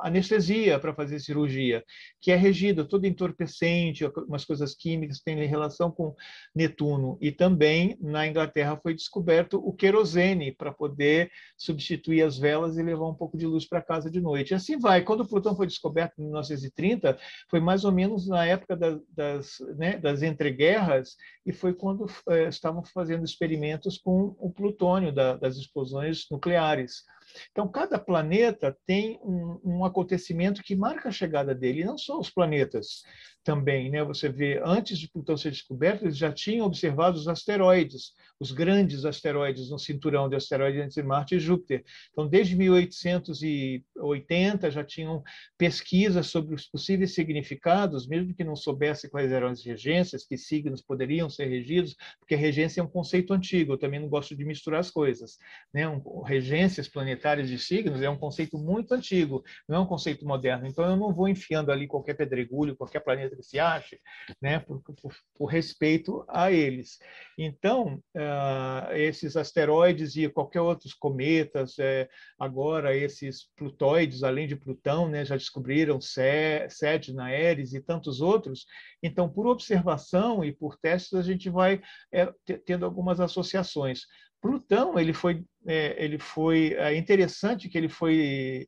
[0.00, 1.84] anestesia para fazer cirurgia,
[2.20, 6.14] que é regida todo entorpecente, umas coisas químicas que têm relação com
[6.54, 7.18] Netuno.
[7.20, 13.08] E também na Inglaterra foi descoberto o querosene para poder substituir as velas e levar
[13.08, 14.50] um pouco de luz para casa de noite.
[14.50, 15.02] E assim vai.
[15.02, 19.56] Quando o Plutão foi descoberto em 1930, foi mais ou menos na época das, das,
[19.76, 25.56] né, das entreguerras e foi quando é, estavam fazendo experimentos com o plutônio da, das
[25.56, 27.04] explosões nucleares.
[27.50, 32.30] Então, cada planeta tem um, um, acontecimento que marca a chegada dele, não só os
[32.30, 33.02] planetas
[33.44, 33.90] também.
[33.90, 34.02] Né?
[34.04, 39.04] Você vê, antes de Plutão ser descoberto, eles já tinham observado os asteroides, os grandes
[39.04, 41.84] asteroides no cinturão de asteroides entre Marte e Júpiter.
[42.10, 45.22] Então, desde 1880 já tinham
[45.56, 50.82] pesquisas sobre os possíveis significados, mesmo que não soubesse quais eram as regências, que signos
[50.82, 54.80] poderiam ser regidos, porque regência é um conceito antigo, eu também não gosto de misturar
[54.80, 55.38] as coisas.
[55.72, 55.88] Né?
[55.88, 60.66] Um, regências planetárias de signos é um conceito muito antigo, não é um conceito moderno.
[60.66, 63.98] Então, eu não vou enfiando ali qualquer pedregulho, qualquer planeta se ache,
[64.40, 64.58] né?
[64.58, 66.98] por, por, por respeito a eles.
[67.38, 75.08] Então, uh, esses asteroides e qualquer outros cometas, é, agora esses plutóides, além de Plutão,
[75.08, 78.66] né, já descobriram Sedna, Eris e tantos outros.
[79.02, 81.80] Então, por observação e por testes, a gente vai
[82.12, 82.32] é,
[82.64, 84.02] tendo algumas associações.
[84.40, 88.66] Plutão, ele foi, é, ele foi é interessante que ele foi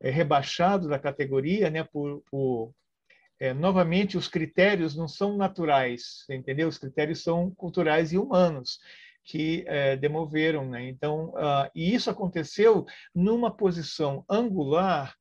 [0.00, 2.72] é, rebaixado da categoria, né, por, por
[3.38, 6.68] é, novamente, os critérios não são naturais, entendeu?
[6.68, 8.78] Os critérios são culturais e humanos
[9.24, 10.68] que é, demoveram.
[10.68, 10.88] Né?
[10.88, 15.14] Então, uh, e isso aconteceu numa posição angular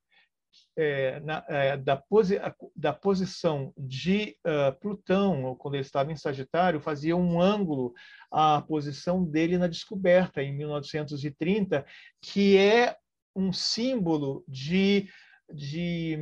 [0.77, 2.37] é, na, é, da, posi
[2.75, 7.93] da, posição de uh, Plutão, quando ele estava em Sagitário, fazia um ângulo
[8.31, 11.85] à posição dele na descoberta, em 1930,
[12.21, 12.95] que é
[13.35, 15.09] um símbolo de,
[15.53, 16.17] de,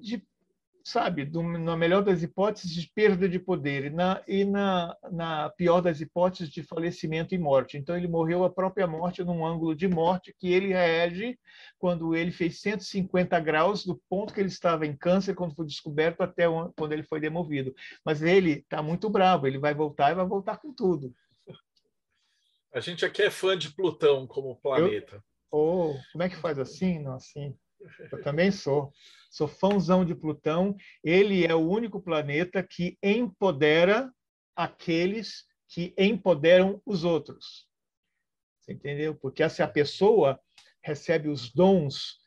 [0.00, 0.22] de
[0.88, 5.50] sabe, do, na melhor das hipóteses, de perda de poder e, na, e na, na
[5.50, 7.76] pior das hipóteses, de falecimento e morte.
[7.76, 11.38] Então, ele morreu a própria morte num ângulo de morte que ele reage
[11.78, 16.22] quando ele fez 150 graus do ponto que ele estava em câncer, quando foi descoberto,
[16.22, 16.44] até
[16.76, 17.74] quando ele foi demovido.
[18.04, 21.14] Mas ele está muito bravo, ele vai voltar e vai voltar com tudo.
[22.72, 25.16] A gente aqui é fã de Plutão como planeta.
[25.16, 25.22] Eu...
[25.50, 26.98] Oh, como é que faz assim?
[26.98, 27.56] Não, assim.
[28.12, 28.92] Eu também sou.
[29.28, 30.76] Sou fãzão de Plutão.
[31.02, 34.12] Ele é o único planeta que empodera
[34.56, 37.68] aqueles que empoderam os outros.
[38.60, 39.14] Você entendeu?
[39.14, 40.40] Porque se a pessoa
[40.82, 42.18] recebe os dons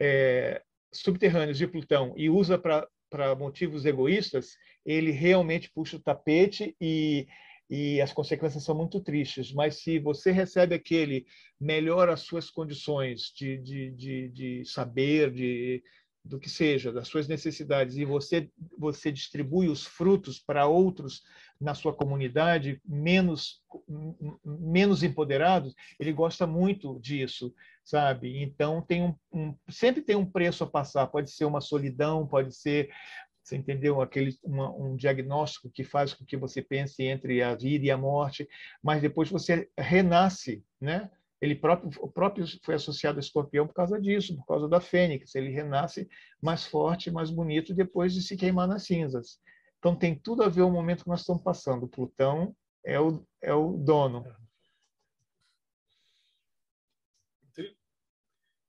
[0.00, 7.26] é, subterrâneos de Plutão e usa para motivos egoístas, ele realmente puxa o tapete e
[7.70, 9.52] e as consequências são muito tristes.
[9.52, 11.24] Mas se você recebe aquele,
[11.58, 15.80] melhora as suas condições de, de, de, de saber, de,
[16.24, 21.22] do que seja, das suas necessidades, e você, você distribui os frutos para outros
[21.60, 23.62] na sua comunidade menos,
[24.44, 27.54] menos empoderados, ele gosta muito disso,
[27.84, 28.42] sabe?
[28.42, 32.54] Então, tem um, um, sempre tem um preço a passar, pode ser uma solidão, pode
[32.54, 32.90] ser
[33.42, 34.00] você entendeu?
[34.00, 37.96] Aquele, uma, um diagnóstico que faz com que você pense entre a vida e a
[37.96, 38.48] morte,
[38.82, 41.10] mas depois você renasce, né?
[41.40, 45.34] Ele próprio, o próprio foi associado a escorpião por causa disso, por causa da fênix.
[45.34, 46.08] Ele renasce
[46.42, 49.38] mais forte, mais bonito depois de se queimar nas cinzas.
[49.78, 51.88] Então tem tudo a ver o momento que nós estamos passando.
[51.88, 54.24] Plutão é o, é o dono.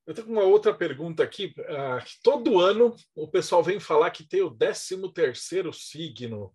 [0.04, 1.54] Eu tenho uma outra pergunta aqui.
[1.58, 6.52] Uh, todo ano o pessoal vem falar que tem o 13 terceiro signo,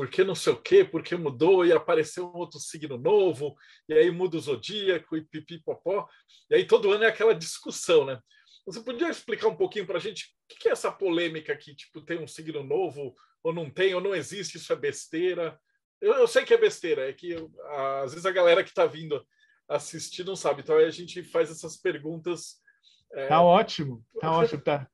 [0.00, 3.54] porque não sei o quê, porque mudou e apareceu um outro signo novo,
[3.86, 6.08] e aí muda o zodíaco e pipipopó.
[6.48, 8.18] E aí todo ano é aquela discussão, né?
[8.64, 11.74] Você podia explicar um pouquinho para a gente o que é essa polêmica aqui?
[11.74, 15.60] Tipo, tem um signo novo ou não tem, ou não existe, isso é besteira?
[16.00, 17.52] Eu, eu sei que é besteira, é que eu,
[18.02, 19.22] às vezes a galera que está vindo
[19.68, 20.62] assistir não sabe.
[20.62, 22.58] Então aí a gente faz essas perguntas
[23.12, 23.26] é...
[23.26, 24.88] Tá ótimo, tá ótimo, tá,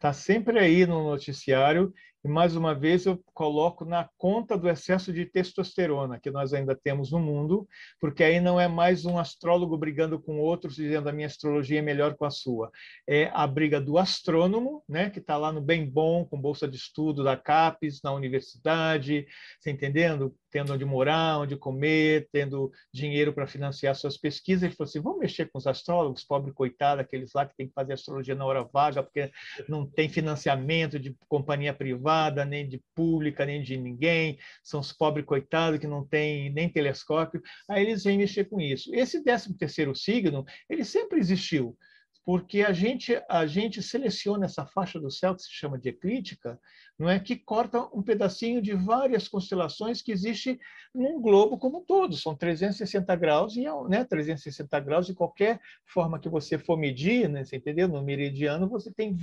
[0.00, 1.92] tá sempre aí no noticiário
[2.24, 6.74] e mais uma vez eu coloco na conta do excesso de testosterona que nós ainda
[6.74, 7.68] temos no mundo,
[8.00, 11.82] porque aí não é mais um astrólogo brigando com outros dizendo a minha astrologia é
[11.82, 12.70] melhor com a sua.
[13.06, 16.78] É a briga do astrônomo, né, que está lá no bem bom, com bolsa de
[16.78, 19.26] estudo da CAPES, na universidade,
[19.60, 20.34] você entendendo?
[20.50, 24.62] Tendo onde morar, onde comer, tendo dinheiro para financiar suas pesquisas.
[24.62, 27.74] Ele falou assim: vamos mexer com os astrólogos, pobre coitado, aqueles lá que tem que
[27.74, 29.30] fazer astrologia na hora vaga, porque
[29.68, 34.92] não tem financiamento de companhia privada privada, nem de pública, nem de ninguém, são os
[34.92, 38.94] pobres coitados que não têm nem telescópio, aí eles vêm mexer com isso.
[38.94, 41.76] Esse 13 terceiro signo, ele sempre existiu,
[42.24, 46.58] porque a gente, a gente seleciona essa faixa do céu que se chama de eclíptica,
[46.98, 50.58] não é que corta um pedacinho de várias constelações que existe
[50.94, 52.16] num globo como um todo.
[52.16, 57.44] São 360 graus e né, 360 graus de qualquer forma que você for medir, né,
[57.44, 57.88] você entendeu?
[57.88, 59.14] No meridiano você tem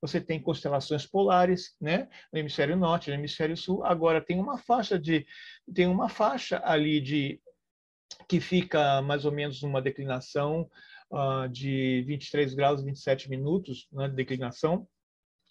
[0.00, 3.84] você tem constelações polares, né, no hemisfério norte, no hemisfério sul.
[3.84, 5.26] Agora tem uma faixa de
[5.74, 7.40] tem uma faixa ali de
[8.28, 10.68] que fica mais ou menos numa declinação
[11.14, 14.86] uh, de 23 graus e 27 minutos, né, de declinação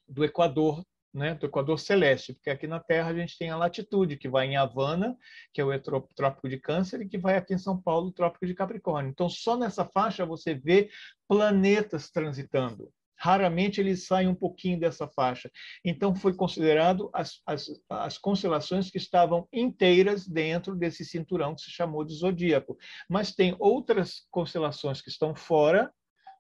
[0.08, 4.18] do Equador né, do Equador Celeste, porque aqui na Terra a gente tem a latitude,
[4.18, 5.16] que vai em Havana,
[5.54, 8.48] que é o Trópico de Câncer, e que vai aqui em São Paulo, o Trópico
[8.48, 9.12] de Capricórnio.
[9.12, 10.90] Então, só nessa faixa você vê
[11.28, 12.92] planetas transitando.
[13.24, 15.50] Raramente eles saem um pouquinho dessa faixa.
[15.86, 21.72] Então, foi considerado as, as, as constelações que estavam inteiras dentro desse cinturão que se
[21.72, 22.78] chamou de zodíaco.
[23.10, 25.90] Mas tem outras constelações que estão fora,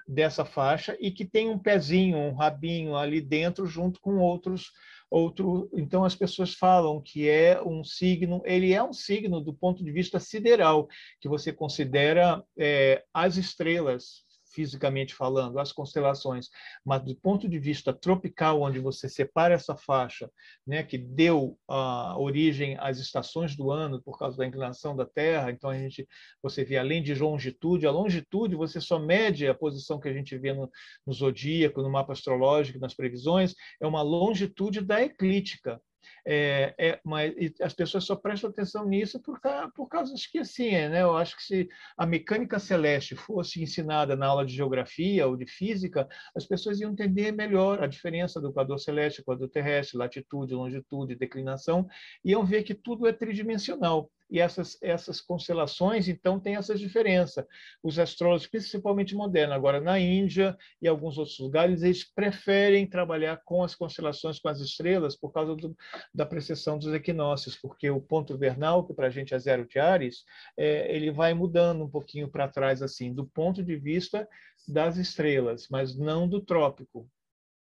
[0.05, 4.69] dessa faixa e que tem um pezinho, um rabinho ali dentro junto com outros
[5.13, 9.83] outro, então as pessoas falam que é um signo, ele é um signo do ponto
[9.83, 10.87] de vista sideral,
[11.21, 14.22] que você considera é, as estrelas,
[14.53, 16.49] fisicamente falando, as constelações,
[16.85, 20.29] mas do ponto de vista tropical, onde você separa essa faixa,
[20.65, 25.51] né, que deu a origem às estações do ano por causa da inclinação da Terra,
[25.51, 26.07] então a gente,
[26.41, 30.37] você vê além de longitude, a longitude você só mede a posição que a gente
[30.37, 30.69] vê no,
[31.05, 35.81] no zodíaco, no mapa astrológico, nas previsões, é uma longitude da eclíptica,
[36.25, 39.39] é, é, mas as pessoas só prestam atenção nisso por,
[39.75, 41.01] por causa que assim, é, né?
[41.01, 45.45] Eu acho que se a mecânica celeste fosse ensinada na aula de geografia ou de
[45.45, 51.15] física, as pessoas iam entender melhor a diferença do quadro celeste, quadro terrestre, latitude, longitude,
[51.15, 51.87] declinação,
[52.23, 57.45] iam ver que tudo é tridimensional e essas, essas constelações, então, têm essas diferenças.
[57.83, 63.63] Os astrólogos, principalmente modernos, agora na Índia e alguns outros lugares, eles preferem trabalhar com
[63.63, 65.75] as constelações, com as estrelas, por causa do,
[66.13, 69.79] da precessão dos equinócios, porque o ponto vernal, que para a gente é zero de
[69.79, 70.23] Ares,
[70.57, 74.27] é, ele vai mudando um pouquinho para trás, assim, do ponto de vista
[74.67, 77.09] das estrelas, mas não do trópico,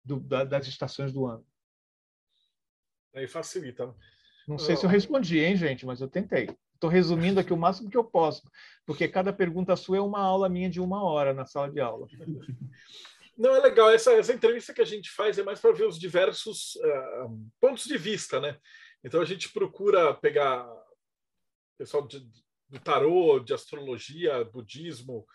[0.04, 1.46] do, da, das estações do ano.
[3.14, 3.96] Aí facilita.
[4.48, 6.50] Não sei se eu respondi, hein, gente, mas eu tentei.
[6.74, 8.44] Estou resumindo aqui o máximo que eu posso,
[8.86, 12.08] porque cada pergunta sua é uma aula minha de uma hora na sala de aula.
[13.38, 13.90] Não, é legal.
[13.90, 17.86] Essa, essa entrevista que a gente faz é mais para ver os diversos uh, pontos
[17.86, 18.58] de vista, né?
[19.04, 20.66] Então a gente procura pegar
[21.78, 22.26] pessoal de,
[22.70, 25.26] do tarô, de astrologia, budismo,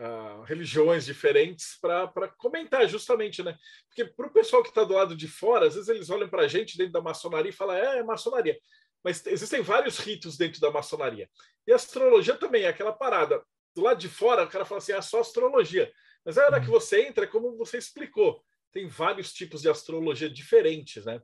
[0.00, 3.56] uh, religiões diferentes para comentar justamente, né?
[3.88, 6.42] Porque para o pessoal que está do lado de fora, às vezes eles olham para
[6.42, 8.58] a gente dentro da maçonaria e falam, é, é maçonaria.
[9.04, 11.28] Mas existem vários ritos dentro da maçonaria.
[11.66, 13.42] E a astrologia também é aquela parada.
[13.74, 15.92] Do lado de fora, o cara fala assim, é só astrologia.
[16.24, 20.28] Mas a hora que você entra, é como você explicou, tem vários tipos de astrologia
[20.28, 21.20] diferentes, né?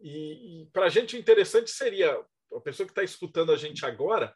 [0.00, 2.20] E, e para a gente o interessante seria
[2.52, 4.34] a pessoa que está escutando a gente agora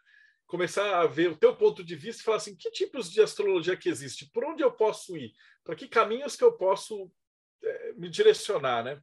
[0.49, 3.77] começar a ver o teu ponto de vista e falar assim, que tipos de astrologia
[3.77, 4.29] que existe?
[4.33, 5.33] Por onde eu posso ir?
[5.63, 7.13] Para que caminhos que eu posso
[7.63, 9.01] é, me direcionar, né?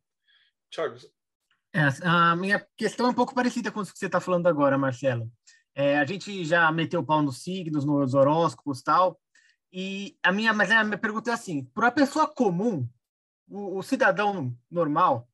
[0.70, 0.98] Tiago.
[1.72, 4.78] É, a minha questão é um pouco parecida com o que você está falando agora,
[4.78, 5.32] Marcelo.
[5.76, 9.20] É, a gente já meteu o pau nos signos, nos horóscopos tal,
[9.72, 12.88] e a minha, mas a minha pergunta é assim, para a pessoa comum,
[13.48, 15.28] o, o cidadão normal,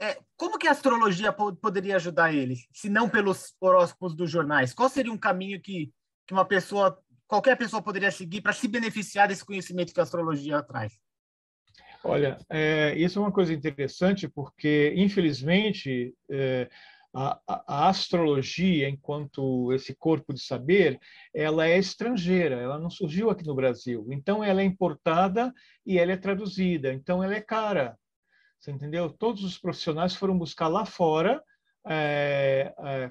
[0.00, 4.74] é, como que a astrologia poderia ajudar ele, se não pelos horóscopos dos jornais?
[4.74, 5.92] Qual seria um caminho que,
[6.26, 10.62] que uma pessoa, qualquer pessoa poderia seguir para se beneficiar desse conhecimento que a astrologia
[10.62, 10.98] traz?
[12.04, 16.68] Olha, é, isso é uma coisa interessante porque, infelizmente, é,
[17.12, 21.00] a, a, astrologia, enquanto esse corpo de saber,
[21.34, 24.06] ela é estrangeira, ela não surgiu aqui no Brasil.
[24.10, 25.52] Então, ela é importada
[25.84, 26.92] e ela é traduzida.
[26.92, 27.98] Então, ela é cara.
[28.58, 29.10] Você entendeu?
[29.10, 31.42] Todos os profissionais foram buscar lá fora
[31.86, 33.10] é, é,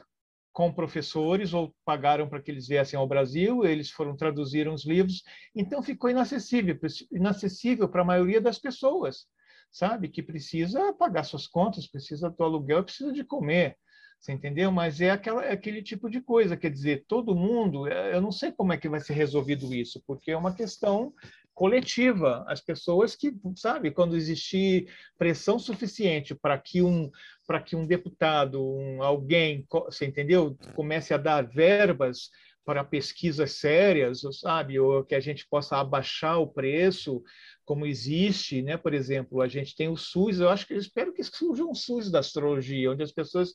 [0.51, 5.23] com professores ou pagaram para que eles viessem ao Brasil, eles foram traduziram os livros,
[5.55, 6.77] então ficou inacessível,
[7.11, 9.27] inacessível para a maioria das pessoas,
[9.71, 10.09] sabe?
[10.09, 13.77] Que precisa pagar suas contas, precisa do aluguel, precisa de comer.
[14.17, 14.71] Você entendeu?
[14.71, 18.31] Mas é, aquela, é aquele tipo de coisa, quer dizer, todo mundo, é, eu não
[18.31, 21.13] sei como é que vai ser resolvido isso, porque é uma questão
[21.55, 27.09] coletiva, as pessoas que, sabe, quando existir pressão suficiente para que um
[27.47, 32.31] para que um deputado, um alguém, você entendeu, comece a dar verbas
[32.65, 37.23] para pesquisas sérias, sabe, ou que a gente possa abaixar o preço,
[37.65, 38.77] como existe, né?
[38.77, 41.73] Por exemplo, a gente tem o SUS, eu acho que eu espero que surja um
[41.73, 43.51] SUS da astrologia, onde as pessoas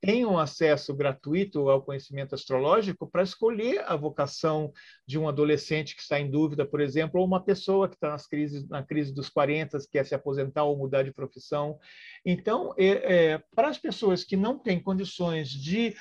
[0.00, 4.70] tenham acesso gratuito ao conhecimento astrológico para escolher a vocação
[5.06, 8.26] de um adolescente que está em dúvida, por exemplo, ou uma pessoa que está nas
[8.26, 11.78] crises, na crise dos 40, quer se aposentar ou mudar de profissão.
[12.24, 15.94] Então, é, é, para as pessoas que não têm condições de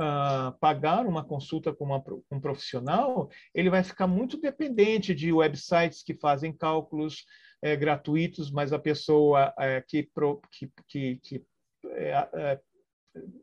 [0.00, 6.02] Uh, pagar uma consulta com, uma, um profissional, ele vai ficar muito dependente de websites
[6.02, 7.26] que fazem cálculos
[7.60, 11.44] é, gratuitos, mas a pessoa é, que, pro, que, que, que
[11.84, 12.58] é,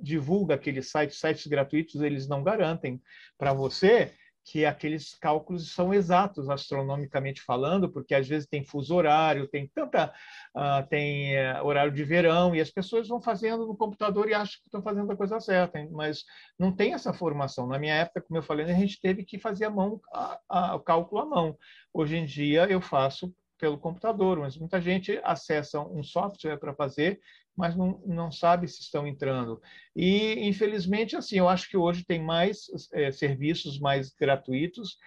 [0.02, 3.02] divulga aqueles sites, sites gratuitos, eles não garantem
[3.38, 4.14] para você
[4.50, 10.14] que aqueles cálculos são exatos astronomicamente falando, porque às vezes tem fuso horário, tem tanta
[10.56, 14.58] uh, tem uh, horário de verão e as pessoas vão fazendo no computador e acham
[14.62, 15.90] que estão fazendo a coisa certa, hein?
[15.92, 16.24] mas
[16.58, 17.68] não tem essa formação.
[17.68, 20.76] Na minha época, como eu falei, a gente teve que fazer a mão a, a,
[20.76, 21.58] o cálculo à mão.
[21.94, 27.20] Hoje em dia eu faço pelo computador, mas muita gente acessa um software para fazer
[27.58, 29.60] mas não, não sabe se estão entrando.
[29.96, 34.98] E, infelizmente, assim, eu acho que hoje tem mais é, serviços mais gratuitos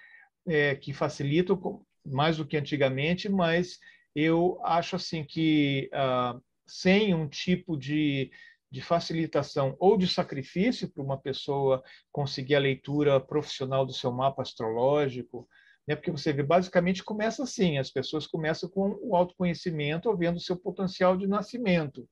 [0.49, 3.79] é, que facilitam mais do que antigamente, mas
[4.17, 6.37] eu acho assim que ah,
[6.67, 8.33] sem um tipo de,
[8.69, 11.81] de facilitação ou de sacrifício para uma pessoa
[12.11, 15.49] conseguir a leitura profissional do seu mapa astrológico,
[15.87, 15.95] né?
[15.95, 20.57] porque você vê, basicamente começa assim, as pessoas começam com o autoconhecimento, vendo o seu
[20.57, 22.09] potencial de nascimento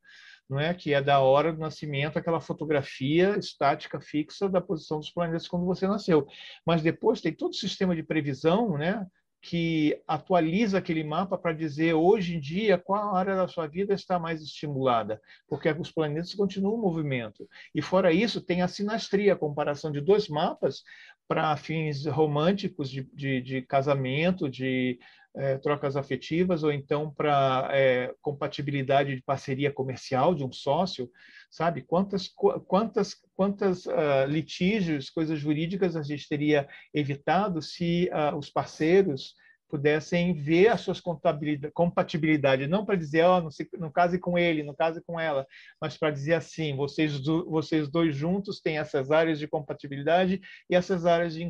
[0.48, 0.72] não é?
[0.74, 5.66] que é da hora do nascimento, aquela fotografia estática fixa da posição dos planetas quando
[5.66, 6.26] você nasceu.
[6.64, 9.06] Mas depois tem todo o sistema de previsão, né?
[9.40, 14.18] que atualiza aquele mapa para dizer hoje em dia qual área da sua vida está
[14.18, 17.48] mais estimulada, porque os planetas continuam em movimento.
[17.74, 20.82] E fora isso, tem a sinastria, a comparação de dois mapas
[21.28, 24.98] para fins românticos de, de, de casamento, de
[25.36, 31.10] é, trocas afetivas ou então para é, compatibilidade de parceria comercial de um sócio,
[31.50, 31.82] sabe?
[31.82, 32.28] Quantas
[32.66, 39.34] quantas quantas uh, litígios, coisas jurídicas a gente teria evitado se uh, os parceiros
[39.68, 44.38] pudessem ver as suas compatibilidades, não para dizer, ó, oh, não, se, não case com
[44.38, 45.46] ele, não case com ela,
[45.80, 50.74] mas para dizer assim, vocês, do, vocês dois juntos têm essas áreas de compatibilidade e
[50.74, 51.42] essas áreas de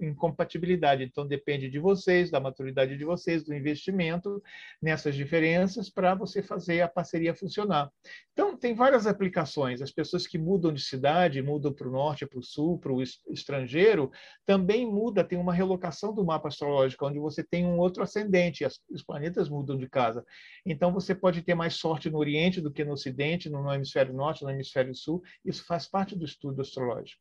[0.00, 1.04] incompatibilidade.
[1.04, 4.42] Então, depende de vocês, da maturidade de vocês, do investimento
[4.82, 7.90] nessas diferenças para você fazer a parceria funcionar.
[8.32, 9.82] Então, tem várias aplicações.
[9.82, 13.02] As pessoas que mudam de cidade, mudam para o norte, para o sul, para o
[13.02, 14.10] estrangeiro,
[14.46, 19.02] também muda, tem uma relocação do mapa astrológico, onde você tem um outro ascendente, os
[19.02, 20.24] planetas mudam de casa.
[20.64, 24.42] Então, você pode ter mais sorte no Oriente do que no Ocidente, no hemisfério norte,
[24.42, 25.22] no hemisfério sul.
[25.44, 27.20] Isso faz parte do estudo astrológico.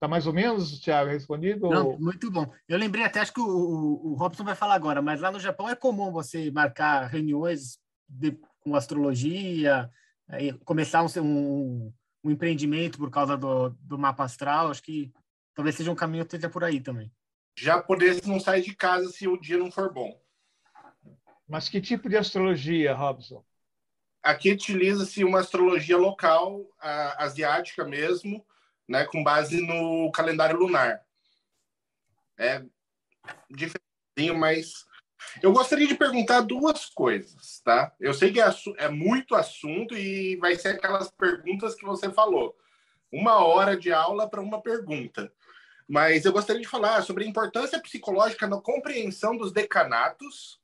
[0.00, 1.68] Está mais ou menos, Tiago, respondido?
[1.68, 2.50] Não, muito bom.
[2.66, 5.38] Eu lembrei até, acho que o, o, o Robson vai falar agora, mas lá no
[5.38, 9.90] Japão é comum você marcar reuniões de, com astrologia,
[10.64, 11.92] começar um, um,
[12.24, 14.70] um, empreendimento por causa do, do mapa astral.
[14.70, 15.12] Acho que
[15.54, 17.12] talvez seja um caminho que esteja por aí também.
[17.56, 20.20] Japoneses não saem de casa se o dia não for bom.
[21.48, 23.44] Mas que tipo de astrologia, Robson?
[24.22, 26.64] Aqui utiliza-se uma astrologia local,
[27.16, 28.44] asiática mesmo,
[28.88, 31.00] né, com base no calendário lunar.
[32.38, 32.62] É
[33.50, 34.86] diferentinho, mas
[35.42, 37.92] eu gostaria de perguntar duas coisas, tá?
[38.00, 38.48] Eu sei que é,
[38.78, 42.56] é muito assunto e vai ser aquelas perguntas que você falou.
[43.12, 45.32] Uma hora de aula para uma pergunta.
[45.90, 50.60] Mas eu gostaria de falar sobre a importância psicológica na compreensão dos decanatos,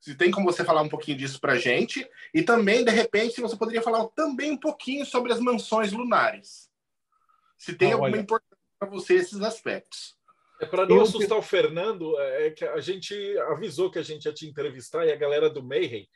[0.00, 2.08] Se tem como você falar um pouquinho disso para gente.
[2.34, 6.68] E também, de repente, se você poderia falar também um pouquinho sobre as mansões lunares.
[7.56, 8.20] Se tem ah, alguma olha.
[8.20, 10.16] importância para você esses aspectos.
[10.60, 11.02] É para não eu...
[11.02, 13.14] assustar o Fernando, é, é que a gente
[13.50, 16.08] avisou que a gente ia te entrevistar e a galera do Mayhem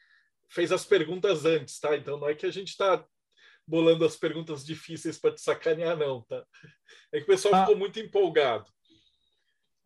[0.49, 1.97] fez as perguntas antes, tá?
[1.97, 3.05] Então não é que a gente está
[3.66, 6.44] bolando as perguntas difíceis para te sacanear, não, tá?
[7.12, 7.60] É que o pessoal ah.
[7.60, 8.70] ficou muito empolgado.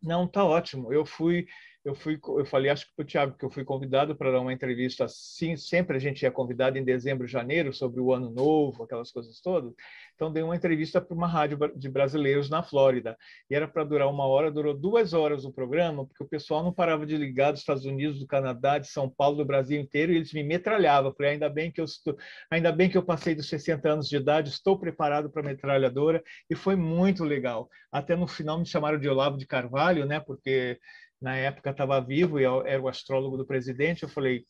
[0.01, 0.93] Não, tá ótimo.
[0.93, 1.47] Eu fui
[1.87, 4.41] eu fui, eu falei, acho que para o Tiago, que eu fui convidado para dar
[4.41, 8.83] uma entrevista assim, sempre a gente é convidado em dezembro, janeiro, sobre o ano novo,
[8.83, 9.73] aquelas coisas todas.
[10.13, 13.17] Então, dei uma entrevista para uma rádio de brasileiros na Flórida.
[13.49, 16.73] E era para durar uma hora, durou duas horas o programa, porque o pessoal não
[16.73, 20.17] parava de ligar dos Estados Unidos, do Canadá, de São Paulo, do Brasil inteiro, e
[20.17, 21.13] eles me metralhavam.
[21.13, 22.17] Falei, ainda bem que eu estou,
[22.51, 26.55] ainda bem que eu passei dos 60 anos de idade, estou preparado para metralhadora, e
[26.55, 27.69] foi muito legal.
[27.89, 30.19] Até no final me chamaram de Olavo de Carvalho, né?
[30.19, 30.77] Porque
[31.21, 34.03] na época estava vivo e era o astrólogo do presidente.
[34.03, 34.45] Eu falei,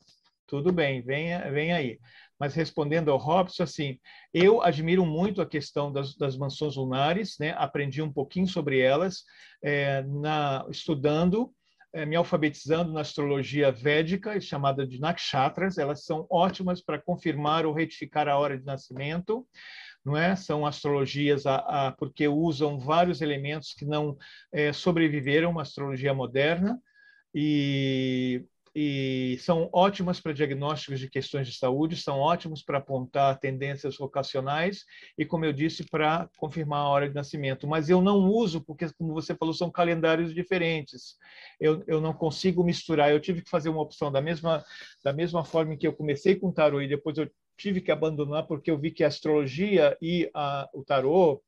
[0.47, 1.99] tudo bem, venha, venha aí.
[2.39, 3.99] Mas respondendo ao Robson, assim,
[4.33, 7.53] eu admiro muito a questão das, das mansões lunares, né?
[7.57, 9.23] Aprendi um pouquinho sobre elas,
[9.63, 11.51] é, na, estudando,
[11.93, 15.77] é, me alfabetizando na astrologia védica, chamada de nakshatras.
[15.77, 19.45] Elas são ótimas para confirmar ou retificar a hora de nascimento
[20.05, 20.35] não é?
[20.35, 21.55] São astrologias a,
[21.87, 24.17] a, porque usam vários elementos que não
[24.51, 26.81] é, sobreviveram uma astrologia moderna
[27.33, 28.45] e,
[28.79, 34.85] e são ótimas para diagnósticos de questões de saúde, são ótimos para apontar tendências vocacionais
[35.17, 37.67] e, como eu disse, para confirmar a hora de nascimento.
[37.67, 41.17] Mas eu não uso porque, como você falou, são calendários diferentes.
[41.59, 43.11] Eu, eu não consigo misturar.
[43.11, 44.63] Eu tive que fazer uma opção da mesma
[45.03, 48.69] da mesma forma que eu comecei com tarô e depois eu tive que abandonar porque
[48.71, 51.41] eu vi que a astrologia e a, o tarô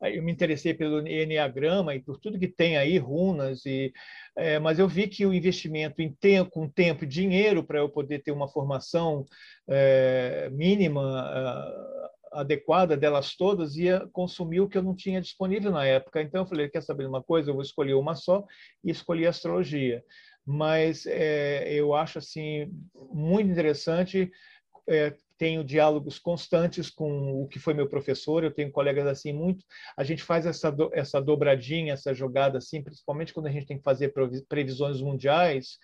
[0.00, 3.92] eu me interessei pelo enneagrama e por tudo que tem aí runas e
[4.36, 7.88] é, mas eu vi que o investimento em tempo com tempo e dinheiro para eu
[7.88, 9.24] poder ter uma formação
[9.68, 11.02] é, mínima
[11.34, 12.08] é,
[12.40, 16.22] adequada delas todas ia consumir o que eu não tinha disponível na época.
[16.22, 17.50] Então eu falei quer saber uma coisa?
[17.50, 18.44] Eu vou escolher uma só
[18.84, 20.04] e escolhi a astrologia.
[20.46, 22.72] Mas é, eu acho assim
[23.12, 24.30] muito interessante
[24.88, 29.64] é, tenho diálogos constantes com o que foi meu professor, eu tenho colegas assim muito,
[29.96, 33.78] a gente faz essa, do, essa dobradinha, essa jogada assim, principalmente quando a gente tem
[33.78, 34.12] que fazer
[34.48, 35.78] previsões mundiais,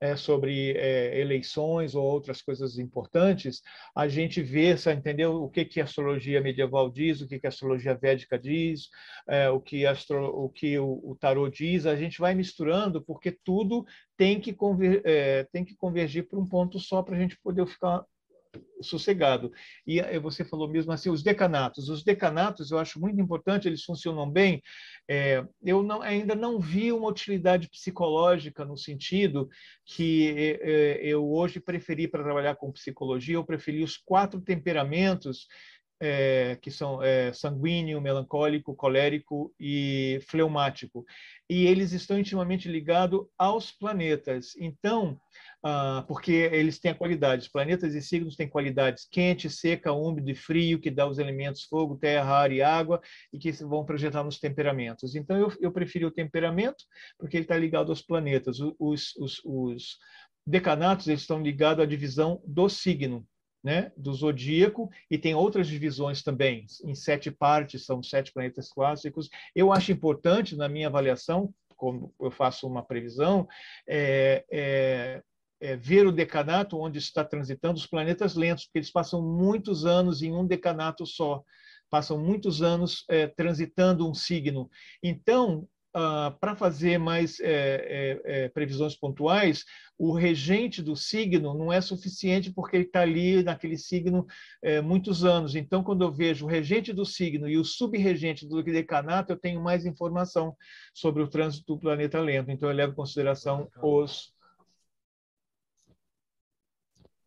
[0.00, 3.62] é, sobre é, eleições ou outras coisas importantes,
[3.94, 5.42] a gente vê, entendeu?
[5.42, 8.90] O que, que a astrologia medieval diz, o que, que a astrologia védica diz,
[9.26, 13.30] é, o que, astro, o, que o, o tarot diz, a gente vai misturando porque
[13.32, 13.86] tudo
[14.16, 17.66] tem que, conver, é, tem que convergir para um ponto só para a gente poder
[17.66, 18.04] ficar
[18.80, 19.52] sossegado.
[19.86, 21.88] E eh, você falou mesmo assim, os decanatos.
[21.88, 24.62] Os decanatos eu acho muito importante, eles funcionam bem.
[25.08, 29.48] É, eu não, ainda não vi uma utilidade psicológica no sentido
[29.84, 35.46] que é, eu hoje preferi para trabalhar com psicologia, eu preferi os quatro temperamentos
[36.00, 41.04] é, que são é, sanguíneo, melancólico, colérico e fleumático.
[41.48, 44.54] E eles estão intimamente ligados aos planetas.
[44.58, 45.18] Então,
[45.66, 50.30] ah, porque eles têm a qualidade, os planetas e signos têm qualidades quente, seca, úmido
[50.30, 53.00] e frio, que dá os elementos fogo, terra, ar e água,
[53.32, 55.14] e que vão projetar nos temperamentos.
[55.14, 56.84] Então, eu, eu preferi o temperamento,
[57.18, 58.58] porque ele está ligado aos planetas.
[58.78, 59.98] Os, os, os
[60.46, 63.26] decanatos eles estão ligados à divisão do signo
[63.64, 69.30] né, do zodíaco, e tem outras divisões também, em sete partes, são sete planetas clássicos.
[69.56, 73.48] Eu acho importante, na minha avaliação, como eu faço uma previsão,
[73.88, 75.22] é, é,
[75.64, 80.22] é ver o decanato onde está transitando os planetas lentos, porque eles passam muitos anos
[80.22, 81.42] em um decanato só,
[81.88, 84.68] passam muitos anos é, transitando um signo.
[85.02, 89.64] Então, Uh, para fazer mais é, é, é, previsões pontuais,
[89.96, 94.26] o regente do signo não é suficiente porque ele está ali naquele signo
[94.60, 95.54] é, muitos anos.
[95.54, 99.62] Então, quando eu vejo o regente do signo e o subregente do decanato, eu tenho
[99.62, 100.56] mais informação
[100.92, 102.50] sobre o trânsito do planeta lento.
[102.50, 104.33] Então, eu levo em consideração os.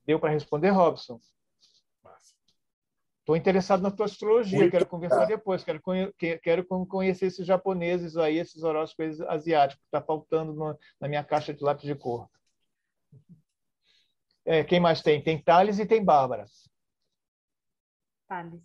[0.07, 1.19] Deu para responder, Robson?
[3.19, 5.81] Estou interessado na tua astrologia, Muito quero conversar depois, quero,
[6.41, 11.53] quero conhecer esses japoneses aí, esses horóscopos asiáticos, que está faltando no, na minha caixa
[11.53, 12.29] de lápis de cor.
[14.45, 15.21] É, quem mais tem?
[15.21, 16.45] Tem Thales e tem Bárbara.
[18.29, 18.61] Thales.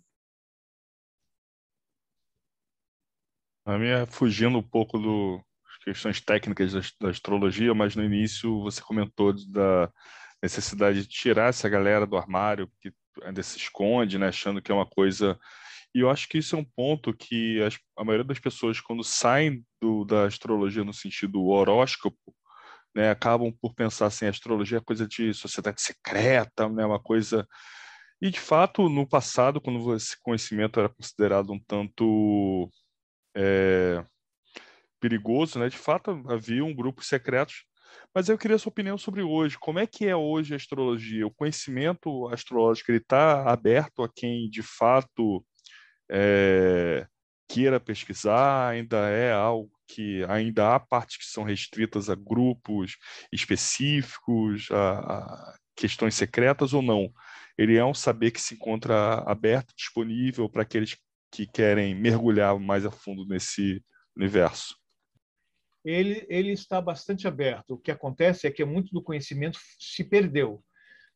[3.65, 8.81] A minha fugindo um pouco das questões técnicas da, da astrologia, mas no início você
[8.81, 9.91] comentou da
[10.43, 12.91] necessidade de tirar essa galera do armário, que
[13.23, 15.39] ainda se esconde, né, achando que é uma coisa.
[15.95, 19.03] E eu acho que isso é um ponto que as, a maioria das pessoas, quando
[19.03, 22.35] saem do, da astrologia no sentido horóscopo,
[22.93, 27.47] né, acabam por pensar assim, a astrologia é coisa de sociedade secreta, né, uma coisa
[28.21, 32.69] e de fato no passado, quando esse conhecimento era considerado um tanto
[33.35, 34.05] é,
[34.99, 37.65] perigoso, né, de fato havia um grupos secretos.
[38.13, 39.57] Mas eu queria sua opinião sobre hoje.
[39.57, 41.25] Como é que é hoje a astrologia?
[41.25, 45.43] O conhecimento astrológico está aberto a quem de fato
[46.09, 47.07] é,
[47.47, 48.69] queira pesquisar?
[48.69, 52.97] Ainda é algo que ainda há partes que são restritas a grupos
[53.31, 57.11] específicos, a, a questões secretas ou não?
[57.57, 60.97] Ele é um saber que se encontra aberto, disponível para aqueles
[61.31, 63.83] que querem mergulhar mais a fundo nesse
[64.15, 64.82] universo.
[65.83, 67.71] Ele, ele está bastante aberto.
[67.71, 70.63] O que acontece é que muito do conhecimento se perdeu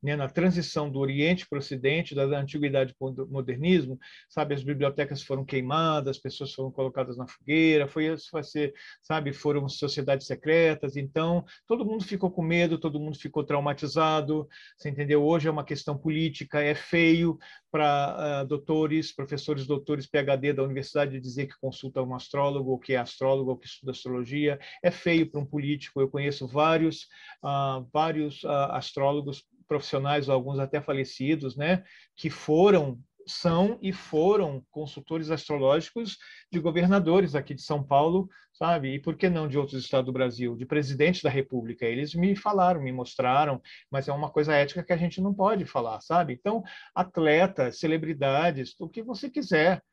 [0.02, 4.64] né, na transição do Oriente para o Ocidente, da Antiguidade para o Modernismo, sabe, as
[4.64, 10.96] bibliotecas foram queimadas, as pessoas foram colocadas na fogueira, foi ser, sabe, foram sociedades secretas,
[10.96, 15.24] então todo mundo ficou com medo, todo mundo ficou traumatizado, você entendeu?
[15.24, 17.38] Hoje é uma questão política, é feio
[17.72, 22.94] para uh, doutores, professores, doutores, PhD da universidade dizer que consulta um astrólogo, ou que
[22.94, 26.00] é astrólogo, ou que estuda astrologia, é feio para um político.
[26.00, 27.08] Eu conheço vários,
[27.44, 31.84] uh, vários uh, astrólogos profissionais, alguns até falecidos, né,
[32.16, 36.18] que foram são e foram consultores astrológicos
[36.52, 38.96] de governadores aqui de São Paulo, sabe?
[38.96, 41.86] E por que não de outros estados do Brasil, de presidente da República?
[41.86, 43.62] Eles me falaram, me mostraram,
[43.92, 46.34] mas é uma coisa ética que a gente não pode falar, sabe?
[46.34, 46.64] Então,
[46.96, 49.84] atletas, celebridades, o que você quiser,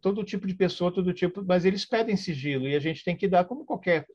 [0.00, 3.26] todo tipo de pessoa, todo tipo, mas eles pedem sigilo e a gente tem que
[3.28, 4.06] dar como qualquer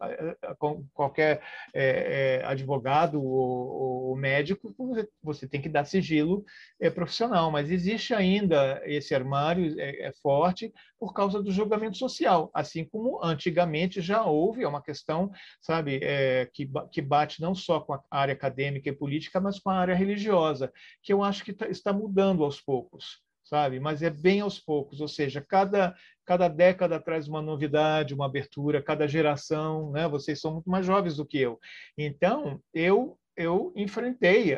[0.93, 1.41] qualquer
[1.73, 4.73] é, é, advogado ou, ou, médico,
[5.21, 6.45] você tem que dar sigilo
[6.79, 12.49] é, profissional, mas existe ainda esse armário é, é, forte por causa do julgamento social,
[12.53, 17.79] assim como antigamente já houve, é uma questão, sabe, é, que, que bate não só
[17.79, 20.71] com a área acadêmica e política, mas com a área religiosa,
[21.03, 23.79] que eu acho que tá, está mudando aos poucos sabe?
[23.79, 25.95] Mas é bem aos poucos, ou seja, cada
[26.25, 30.07] cada década traz uma novidade, uma abertura, cada geração, né?
[30.09, 31.57] Vocês são muito mais jovens do que eu.
[31.97, 34.57] Então, eu eu enfrentei,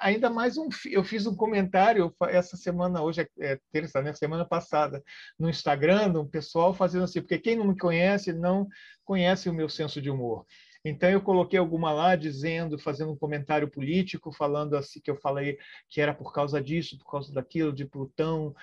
[0.00, 4.14] ainda mais um, eu fiz um comentário essa semana, hoje é, é terça, né?
[4.14, 5.04] Semana passada,
[5.38, 8.66] no Instagram, um pessoal fazendo assim, porque quem não me conhece não
[9.04, 10.46] conhece o meu senso de humor.
[10.88, 15.58] Então eu coloquei alguma lá dizendo, fazendo um comentário político, falando assim que eu falei
[15.88, 18.54] que era por causa disso, por causa daquilo, de Plutão,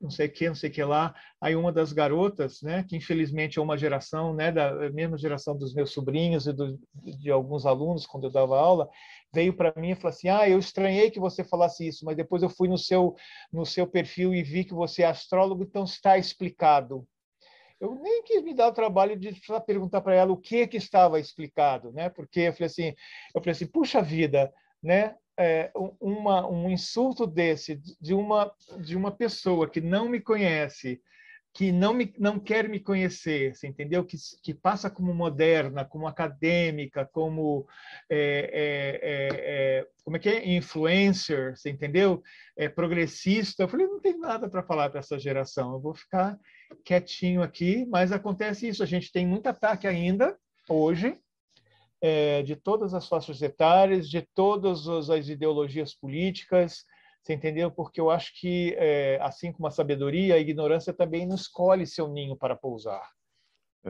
[0.00, 1.12] não sei que, não sei que lá.
[1.40, 5.74] Aí uma das garotas, né, que infelizmente é uma geração, né, da mesma geração dos
[5.74, 8.88] meus sobrinhos e do, de alguns alunos quando eu dava aula,
[9.34, 12.42] veio para mim e falou assim: "Ah, eu estranhei que você falasse isso, mas depois
[12.42, 13.16] eu fui no seu
[13.52, 17.04] no seu perfil e vi que você é astrólogo, então está explicado"
[17.80, 21.20] eu nem quis me dar o trabalho de perguntar para ela o que que estava
[21.20, 22.08] explicado, né?
[22.08, 22.94] Porque eu falei assim,
[23.34, 24.52] eu falei assim, puxa vida,
[24.82, 25.14] né?
[25.40, 25.70] É,
[26.00, 31.00] uma, um insulto desse de uma de uma pessoa que não me conhece,
[31.54, 34.04] que não me não quer me conhecer, você entendeu?
[34.04, 37.68] Que, que passa como moderna, como acadêmica, como
[38.10, 38.18] é,
[38.52, 42.20] é, é, é como é que é influencer, você entendeu?
[42.56, 43.62] É progressista.
[43.62, 45.74] Eu falei, não tem nada para falar para essa geração.
[45.74, 46.36] Eu vou ficar
[46.84, 48.82] quietinho aqui, mas acontece isso.
[48.82, 50.38] A gente tem muito ataque ainda,
[50.68, 51.18] hoje,
[52.00, 56.84] é, de todas as faixas etárias, de todas as ideologias políticas,
[57.22, 57.70] você entendeu?
[57.70, 62.08] Porque eu acho que, é, assim como a sabedoria, a ignorância também não escolhe seu
[62.08, 63.06] ninho para pousar.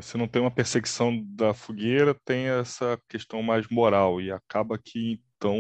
[0.01, 5.20] Se não tem uma perseguição da fogueira, tem essa questão mais moral e acaba que
[5.39, 5.55] então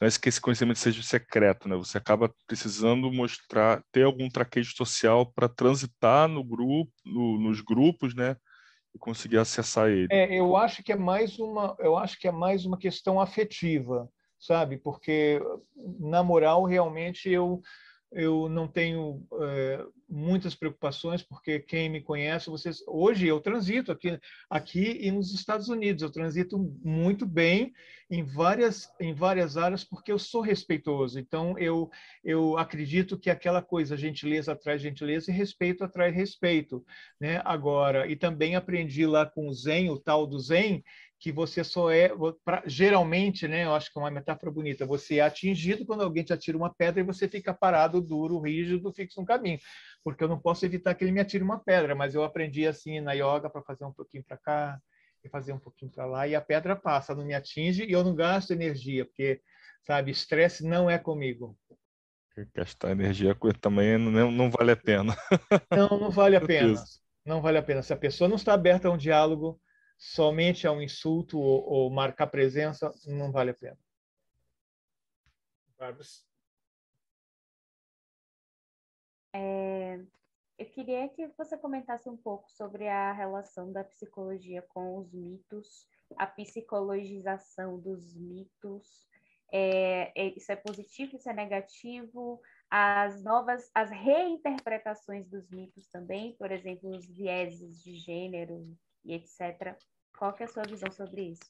[0.00, 1.74] não é que esse conhecimento seja secreto, né?
[1.76, 8.14] Você acaba precisando mostrar, ter algum traquejo social para transitar no grupo, no, nos grupos,
[8.14, 8.36] né?
[8.94, 10.08] E conseguir acessar ele.
[10.10, 14.08] É, eu acho que é mais uma, eu acho que é mais uma questão afetiva,
[14.38, 14.76] sabe?
[14.76, 15.40] Porque
[15.98, 17.60] na moral realmente eu
[18.12, 24.18] eu não tenho é, muitas preocupações porque quem me conhece, vocês hoje eu transito aqui
[24.48, 27.72] aqui e nos Estados Unidos eu transito muito bem
[28.08, 31.18] em várias em várias áreas porque eu sou respeitoso.
[31.18, 31.90] Então eu
[32.22, 36.84] eu acredito que aquela coisa gentileza atrai gentileza e respeito atrai respeito,
[37.20, 37.42] né?
[37.44, 40.84] Agora e também aprendi lá com o Zen, o tal do Zen,
[41.26, 42.08] que você só é,
[42.44, 46.22] pra, geralmente, né, eu acho que é uma metáfora bonita, você é atingido quando alguém
[46.22, 49.58] te atira uma pedra e você fica parado, duro, rígido, fixo no caminho,
[50.04, 53.00] porque eu não posso evitar que ele me atire uma pedra, mas eu aprendi assim
[53.00, 54.78] na yoga para fazer um pouquinho para cá
[55.24, 58.04] e fazer um pouquinho para lá e a pedra passa, não me atinge e eu
[58.04, 59.40] não gasto energia, porque
[59.82, 61.58] sabe, estresse não é comigo.
[62.54, 65.16] Gastar energia também não, não vale a pena.
[65.72, 66.80] Não, não vale a pena.
[67.24, 67.82] Não vale a pena.
[67.82, 69.60] Se a pessoa não está aberta a um diálogo,
[69.96, 73.78] somente a um insulto ou, ou marcar presença, não vale a pena.
[79.34, 80.00] É,
[80.58, 85.86] eu queria que você comentasse um pouco sobre a relação da psicologia com os mitos,
[86.16, 89.06] a psicologização dos mitos.
[89.52, 92.40] É, é, isso é positivo, isso é negativo?
[92.70, 98.76] As novas, as reinterpretações dos mitos também, por exemplo, os vieses de gênero
[99.06, 99.76] e etc.
[100.18, 101.48] Qual que é a sua visão sobre isso?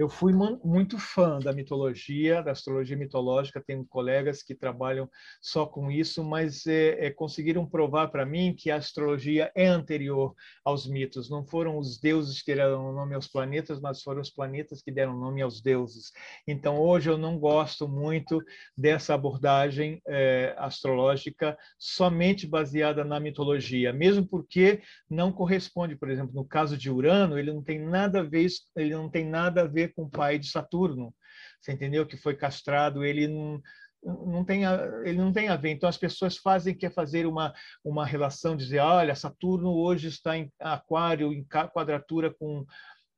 [0.00, 3.62] Eu fui muito fã da mitologia, da astrologia mitológica.
[3.62, 5.06] Tenho colegas que trabalham
[5.42, 10.34] só com isso, mas é, é, conseguiram provar para mim que a astrologia é anterior
[10.64, 11.28] aos mitos.
[11.28, 15.20] Não foram os deuses que deram nome aos planetas, mas foram os planetas que deram
[15.20, 16.12] nome aos deuses.
[16.48, 18.42] Então, hoje eu não gosto muito
[18.74, 24.80] dessa abordagem é, astrológica somente baseada na mitologia, mesmo porque
[25.10, 28.94] não corresponde, por exemplo, no caso de Urano, ele não tem nada a ver, ele
[28.94, 31.14] não tem nada a ver com o pai de Saturno,
[31.60, 32.06] você entendeu?
[32.06, 33.60] Que foi castrado, ele não,
[34.02, 35.70] não tem a, ele não tem a ver.
[35.70, 37.52] Então as pessoas fazem quer fazer uma
[37.84, 42.64] uma relação, dizer, olha, Saturno hoje está em Aquário, em quadratura com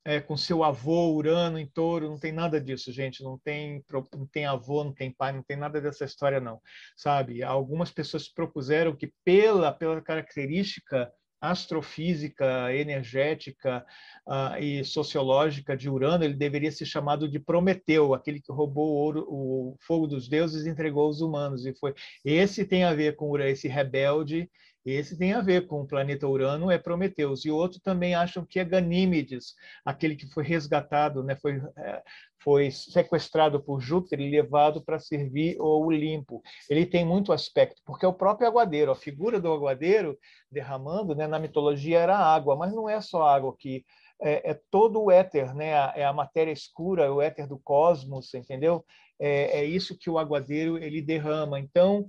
[0.05, 3.23] é, com seu avô Urano em Touro, não tem nada disso, gente.
[3.23, 6.61] Não tem não tem avô, não tem pai, não tem nada dessa história não,
[6.97, 7.43] sabe?
[7.43, 11.13] Algumas pessoas propuseram que pela pela característica
[11.43, 13.85] astrofísica, energética
[14.25, 18.95] uh, e sociológica de Urano, ele deveria ser chamado de Prometeu, aquele que roubou o,
[18.95, 21.67] ouro, o fogo dos deuses e entregou aos humanos.
[21.67, 24.49] E foi esse tem a ver com esse rebelde
[24.91, 27.45] esse tem a ver com o planeta Urano, é Prometeus.
[27.45, 29.55] E outro também acham que é Ganímedes,
[29.85, 32.03] aquele que foi resgatado, né, foi, é,
[32.43, 36.43] foi sequestrado por Júpiter e levado para servir o Olimpo.
[36.69, 40.19] Ele tem muito aspecto, porque é o próprio aguadeiro, a figura do aguadeiro
[40.51, 43.85] derramando, né, na mitologia era água, mas não é só água que
[44.21, 45.71] é, é, todo o éter, né?
[45.97, 48.85] é a matéria escura, o éter do cosmos, entendeu?
[49.19, 51.59] É, é isso que o aguadeiro ele derrama.
[51.59, 52.09] Então,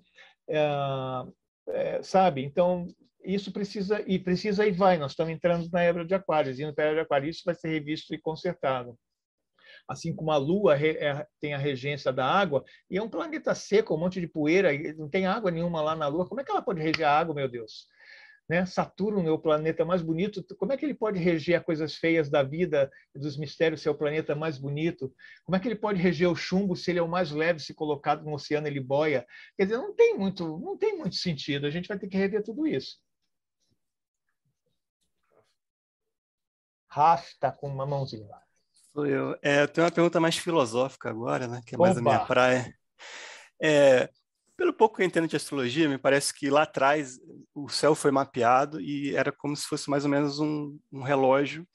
[1.67, 2.43] é, sabe?
[2.43, 2.87] Então,
[3.23, 4.97] isso precisa, e precisa e vai.
[4.97, 7.55] Nós estamos entrando na era de Aquários, indo para a era de Aquários, isso vai
[7.55, 8.97] ser revisto e consertado.
[9.87, 13.95] Assim como a Lua é, tem a regência da água, e é um planeta seco,
[13.95, 16.61] um monte de poeira, não tem água nenhuma lá na Lua, como é que ela
[16.61, 17.87] pode reger a água, meu Deus?
[18.47, 18.65] Né?
[18.65, 20.43] Saturno é o planeta mais bonito.
[20.57, 23.91] Como é que ele pode reger as coisas feias da vida dos mistérios se é
[23.91, 25.13] o planeta mais bonito?
[25.45, 27.73] Como é que ele pode reger o chumbo se ele é o mais leve, se
[27.73, 29.25] colocado no oceano ele boia?
[29.57, 31.65] Quer dizer, não tem muito, não tem muito sentido.
[31.65, 32.97] A gente vai ter que rever tudo isso.
[36.89, 38.43] Raf está com uma mãozinha lá.
[38.91, 39.35] Sou eu.
[39.41, 41.61] É, eu tenho uma pergunta mais filosófica agora, né?
[41.65, 41.99] Que é mais Oba.
[41.99, 42.75] a minha praia.
[43.59, 44.07] É,
[44.55, 47.19] pelo pouco que eu entendo de astrologia, me parece que lá atrás
[47.53, 51.67] o céu foi mapeado e era como se fosse mais ou menos um, um relógio,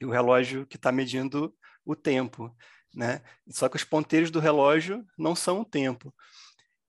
[0.00, 1.54] e o relógio que está medindo
[1.84, 2.54] o tempo,
[2.94, 3.22] né?
[3.48, 6.14] Só que os ponteiros do relógio não são o tempo.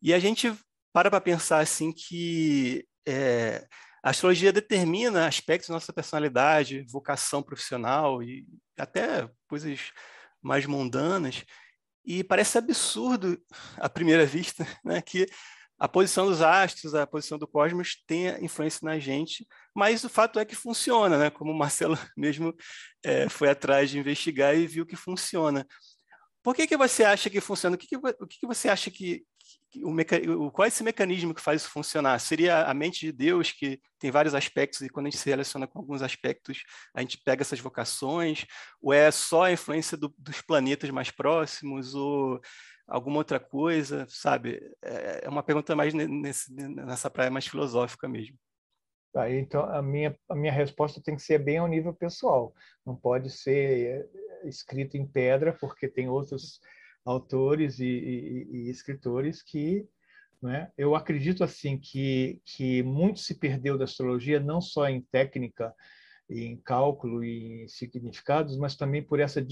[0.02, 0.54] E a gente
[0.94, 3.68] para para pensar assim que é,
[4.04, 8.46] a astrologia determina aspectos da nossa personalidade, vocação profissional e
[8.78, 9.92] até coisas
[10.42, 11.44] mais mundanas
[12.06, 13.40] e parece absurdo,
[13.78, 15.28] à primeira vista, né, que
[15.80, 20.38] a posição dos astros, a posição do cosmos tenha influência na gente, mas o fato
[20.38, 21.30] é que funciona, né?
[21.30, 22.54] como o Marcelo mesmo
[23.02, 25.66] é, foi atrás de investigar e viu que funciona.
[26.44, 27.76] Por que, que você acha que funciona?
[27.76, 29.24] O que, que, o que, que você acha que,
[29.84, 30.20] o, meca...
[30.52, 32.20] qual é esse mecanismo que faz isso funcionar?
[32.20, 35.68] Seria a mente de Deus, que tem vários aspectos, e quando a gente se relaciona
[35.68, 36.64] com alguns aspectos,
[36.94, 38.46] a gente pega essas vocações?
[38.82, 41.94] Ou é só a influência do, dos planetas mais próximos?
[41.94, 42.40] Ou
[42.88, 44.60] alguma outra coisa, sabe?
[44.84, 48.38] É, é uma pergunta mais nesse, nessa praia mais filosófica mesmo.
[49.12, 52.54] Tá, então, a minha, a minha resposta tem que ser bem ao nível pessoal.
[52.86, 54.08] Não pode ser
[54.44, 56.60] é, escrito em pedra, porque tem outros
[57.06, 59.88] autores e, e, e escritores que
[60.42, 65.74] né, eu acredito assim que que muito se perdeu da astrologia não só em técnica
[66.30, 69.44] em cálculo e significados, mas também por essa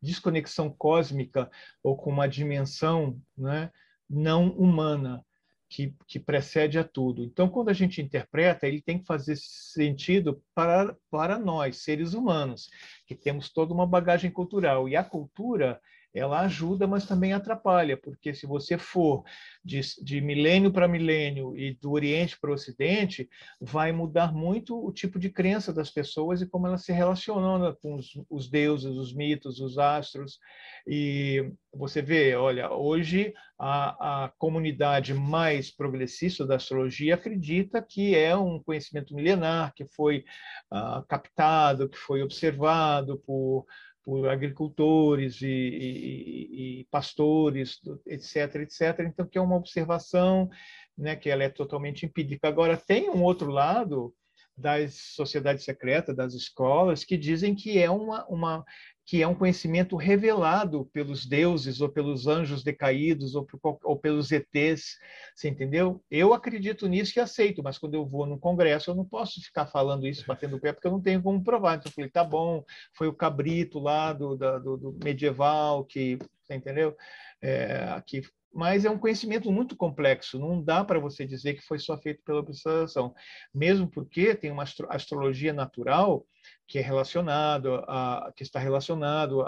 [0.00, 1.50] desconexão cósmica
[1.82, 3.70] ou com uma dimensão né,
[4.08, 5.24] não humana
[5.70, 7.24] que, que precede a tudo.
[7.24, 12.68] Então, quando a gente interpreta, ele tem que fazer sentido para, para nós, seres humanos,
[13.06, 14.86] que temos toda uma bagagem cultural.
[14.86, 15.80] E a cultura
[16.14, 19.24] ela ajuda, mas também atrapalha, porque se você for
[19.64, 23.28] de, de milênio para milênio e do Oriente para o Ocidente,
[23.60, 27.94] vai mudar muito o tipo de crença das pessoas e como elas se relacionam com
[27.94, 30.38] os, os deuses, os mitos, os astros.
[30.86, 38.36] E você vê, olha, hoje a, a comunidade mais progressista da astrologia acredita que é
[38.36, 40.24] um conhecimento milenar, que foi
[40.72, 43.64] uh, captado, que foi observado por
[44.04, 49.00] por agricultores e, e, e, pastores, etc, etc.
[49.06, 50.50] Então, que é uma observação
[50.96, 52.48] né, que ela é totalmente empírica.
[52.48, 54.14] Agora, tem um outro lado
[54.56, 58.64] das sociedades secretas, das escolas, que dizem que é uma, uma
[59.04, 63.46] que é um conhecimento revelado pelos deuses ou pelos anjos decaídos ou,
[63.82, 64.96] ou, pelos ETs,
[65.34, 66.02] você entendeu?
[66.10, 69.66] Eu acredito nisso e aceito, mas quando eu vou no congresso eu não posso ficar
[69.66, 71.76] falando isso, batendo o pé, porque eu não tenho como provar.
[71.76, 72.64] Então eu falei, tá bom,
[72.96, 76.96] foi o cabrito lá do, do, do medieval que, você entendeu?
[77.42, 78.22] É, que
[78.54, 82.22] mas é um conhecimento muito complexo, não dá para você dizer que foi só feito
[82.22, 83.14] pela observação,
[83.54, 86.26] mesmo porque tem uma astrologia natural
[86.68, 89.42] que é relacionado a, que está relacionado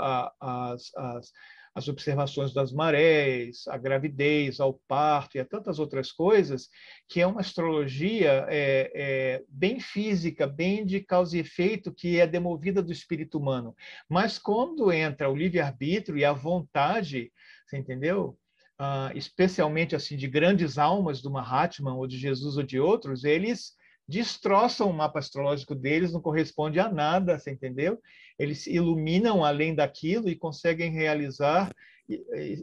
[1.75, 6.69] às observações das marés, à gravidez, ao parto e a tantas outras coisas,
[7.09, 12.27] que é uma astrologia é, é, bem física, bem de causa e efeito, que é
[12.27, 13.75] demovida do espírito humano.
[14.09, 17.33] Mas quando entra o livre-arbítrio e a vontade,
[17.67, 18.39] você entendeu?
[18.81, 23.73] uh, especialmente assim de grandes almas do Mahatma ou de Jesus ou de outros, eles
[24.07, 27.99] destroçam o mapa astrológico deles, não corresponde a nada, você entendeu?
[28.39, 31.73] Eles iluminam além daquilo e conseguem realizar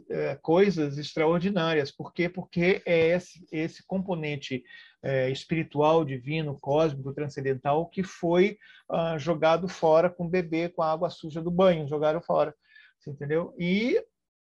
[0.08, 1.90] é, coisas extraordinárias.
[1.90, 2.28] Por quê?
[2.28, 4.62] Porque é esse, esse componente
[5.02, 8.56] é, espiritual, divino, cósmico, transcendental que foi
[8.88, 12.54] uh, jogado fora com o bebê, com a água suja do banho, jogaram fora.
[13.00, 13.52] Você entendeu?
[13.58, 14.00] E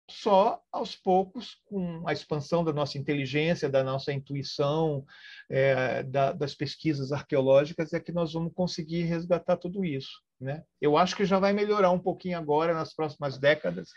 [0.10, 5.05] só aos poucos, com a expansão da nossa inteligência, da nossa intuição,
[5.49, 10.22] é, da, das pesquisas arqueológicas, é que nós vamos conseguir resgatar tudo isso.
[10.39, 10.64] Né?
[10.82, 13.89] Eu acho que já vai melhorar um pouquinho agora, nas próximas décadas,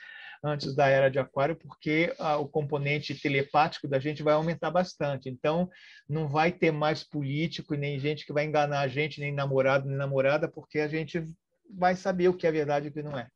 [0.45, 5.29] antes da era de Aquário, porque a, o componente telepático da gente vai aumentar bastante.
[5.29, 5.71] Então,
[6.09, 9.97] não vai ter mais político, nem gente que vai enganar a gente, nem namorado, nem
[9.97, 11.23] namorada, porque a gente
[11.71, 13.29] vai saber o que é verdade e o que não é.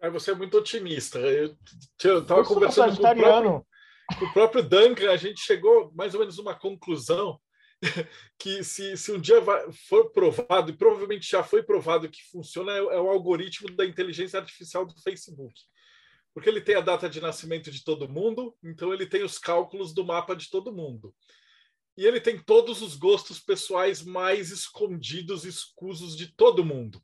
[0.00, 1.18] Aí você é muito otimista.
[1.18, 1.56] Eu
[2.20, 3.66] estava conversando com o, próprio,
[4.18, 7.38] com o próprio Duncan, a gente chegou mais ou menos uma conclusão
[8.38, 9.42] que se, se um dia
[9.88, 14.38] for provado, e provavelmente já foi provado que funciona, é, é, o algoritmo da inteligência
[14.38, 15.54] artificial do Facebook.
[16.32, 19.92] Porque ele tem a data de nascimento de todo mundo, então ele tem os cálculos
[19.92, 21.14] do mapa de todo mundo.
[21.96, 27.02] E ele tem todos os gostos pessoais mais escondidos, escusos de todo mundo.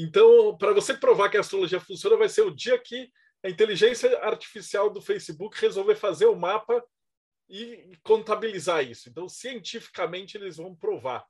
[0.00, 3.10] Então, para você provar que a astrologia funciona, vai ser o dia que
[3.44, 6.80] a inteligência artificial do Facebook resolver fazer o mapa
[7.50, 9.08] e contabilizar isso.
[9.08, 11.26] Então, cientificamente, eles vão provar.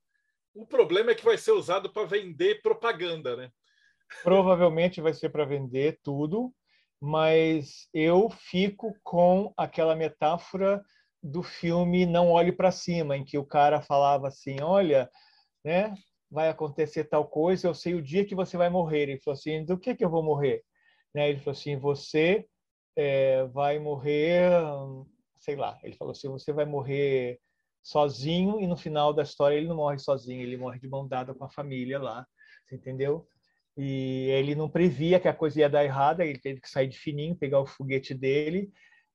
[0.55, 3.51] O problema é que vai ser usado para vender propaganda, né?
[4.23, 6.55] Provavelmente vai ser para vender tudo,
[7.01, 10.85] mas eu fico com aquela metáfora
[11.23, 15.11] do filme Não Olhe para Cima, em que o cara falava assim: olha,
[15.65, 15.95] né,
[16.31, 19.03] vai acontecer tal coisa, eu sei o dia que você vai morrer.
[19.03, 20.63] Ele falou assim, do que que eu vou morrer?
[21.15, 21.31] Né?
[21.31, 22.47] Ele falou assim, você
[22.97, 24.51] é, vai morrer,
[25.39, 25.79] sei lá.
[25.83, 27.39] Ele falou assim, você vai morrer
[27.83, 31.35] sozinho e no final da história ele não morre sozinho, ele morre de mão dada
[31.35, 32.27] com a família lá,
[32.71, 33.27] entendeu?
[33.77, 36.99] E ele não previa que a coisa ia dar errada, ele teve que sair de
[36.99, 38.71] fininho, pegar o foguete dele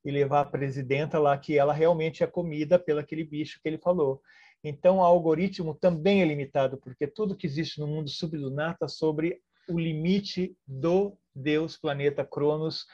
[0.06, 3.78] e levar a presidenta lá que ela realmente é comida pelo aquele bicho que ele
[3.78, 4.22] falou.
[4.64, 9.78] Então, o algoritmo também é limitado, porque tudo que existe no mundo sublunar sobre o
[9.78, 12.86] limite do Deus planeta Cronos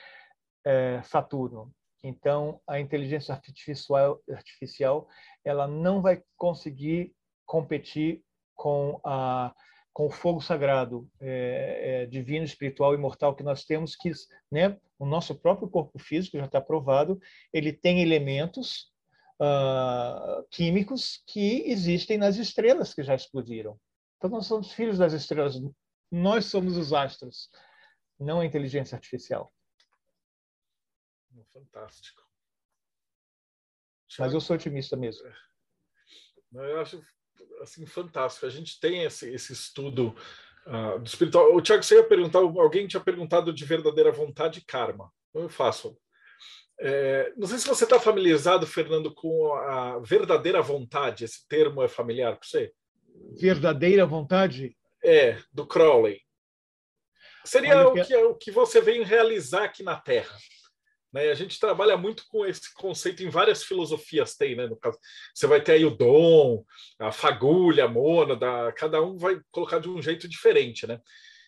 [0.66, 1.72] é, Saturno.
[2.04, 5.08] Então, a inteligência artificial, artificial
[5.44, 7.14] ela não vai conseguir
[7.46, 8.24] competir
[8.56, 9.54] com a
[9.92, 14.12] com o fogo sagrado é, é, divino, espiritual, imortal que nós temos, que
[14.50, 17.20] né, o nosso próprio corpo físico já está provado,
[17.52, 18.94] ele tem elementos
[19.40, 23.80] uh, químicos que existem nas estrelas que já explodiram.
[24.18, 25.56] Então, nós somos filhos das estrelas.
[26.12, 27.50] Nós somos os astros,
[28.20, 29.54] não a inteligência artificial.
[31.54, 32.22] Fantástico.
[34.18, 35.32] Mas eu sou otimista mesmo.
[36.54, 37.02] Eu acho
[37.62, 38.46] assim fantástico.
[38.46, 40.16] A gente tem esse, esse estudo
[40.66, 41.56] uh, do espiritual.
[41.56, 45.12] O Tiago, você ia perguntar, alguém tinha perguntado de verdadeira vontade e karma.
[45.34, 45.98] Eu faço
[46.82, 51.26] é, não sei se você está familiarizado, Fernando, com a verdadeira vontade.
[51.26, 52.72] Esse termo é familiar para você?
[53.38, 54.78] Verdadeira vontade?
[55.04, 56.22] É, do Crowley.
[57.44, 60.38] Seria o que, o que você vem realizar aqui na Terra.
[61.12, 61.32] Né?
[61.32, 64.68] A gente trabalha muito com esse conceito em várias filosofias tem, né?
[64.68, 64.98] No caso,
[65.34, 66.64] você vai ter aí o dom,
[67.00, 71.02] a fagulha, a mônada, cada um vai colocar de um jeito diferente, né?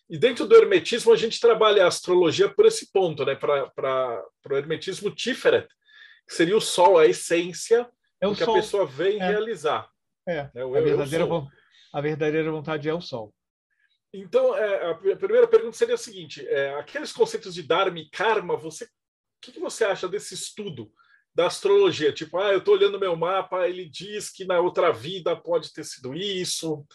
[0.08, 3.34] E dentro do hermetismo a gente trabalha a astrologia por esse ponto, né?
[3.34, 5.68] Para o hermetismo Tiferet,
[6.26, 7.88] que seria o sol, a essência
[8.20, 8.54] é o que sol.
[8.54, 9.28] a pessoa vem é.
[9.28, 9.88] realizar.
[10.26, 10.64] É, né?
[10.64, 11.26] o, a, verdadeira,
[11.92, 13.34] a verdadeira vontade é o sol.
[14.12, 18.56] Então, é, a primeira pergunta seria a seguinte: é, aqueles conceitos de Dharma e Karma,
[18.56, 18.86] você
[19.42, 20.90] que, que você acha desse estudo
[21.34, 22.12] da astrologia?
[22.12, 25.84] Tipo, ah, eu estou olhando meu mapa, ele diz que na outra vida pode ter
[25.84, 26.86] sido isso.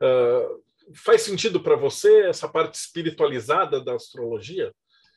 [0.00, 0.62] Uh,
[0.94, 4.72] faz sentido para você essa parte espiritualizada da astrologia?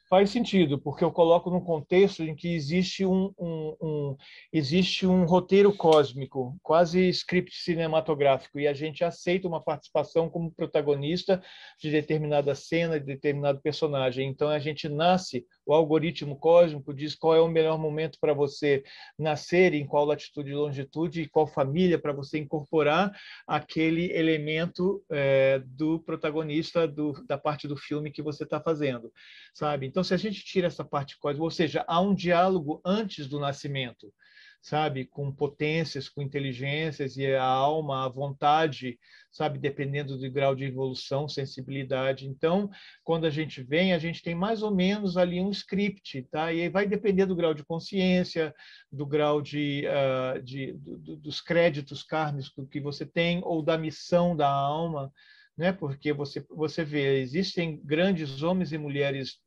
[0.10, 4.18] Faz sentido, porque eu coloco num contexto em que existe um, um, um,
[4.54, 11.44] existe um roteiro cósmico, quase script cinematográfico, e a gente aceita uma participação como protagonista
[11.78, 14.30] de determinada cena, de determinado personagem.
[14.30, 18.84] Então a gente nasce o algoritmo cósmico diz qual é o melhor momento para você
[19.20, 23.12] nascer, em qual latitude e longitude, e qual família para você incorporar
[23.46, 29.12] aquele elemento é, do protagonista do, da parte do filme que você está fazendo,
[29.54, 29.86] sabe?
[29.98, 33.40] Então, se a gente tira essa parte cósmica, ou seja, há um diálogo antes do
[33.40, 34.14] nascimento,
[34.62, 39.00] sabe, com potências, com inteligências e a alma, a vontade,
[39.32, 42.28] sabe, dependendo do grau de evolução, sensibilidade.
[42.28, 42.70] Então,
[43.04, 46.54] quando a gente vem, a gente tem mais ou menos ali um script, tá?
[46.54, 48.54] E aí vai depender do grau de consciência,
[48.92, 54.36] do grau de, uh, de do, dos créditos kármicos que você tem ou da missão
[54.36, 55.12] da alma,
[55.58, 55.72] né?
[55.72, 59.40] Porque você você vê, existem grandes homens e mulheres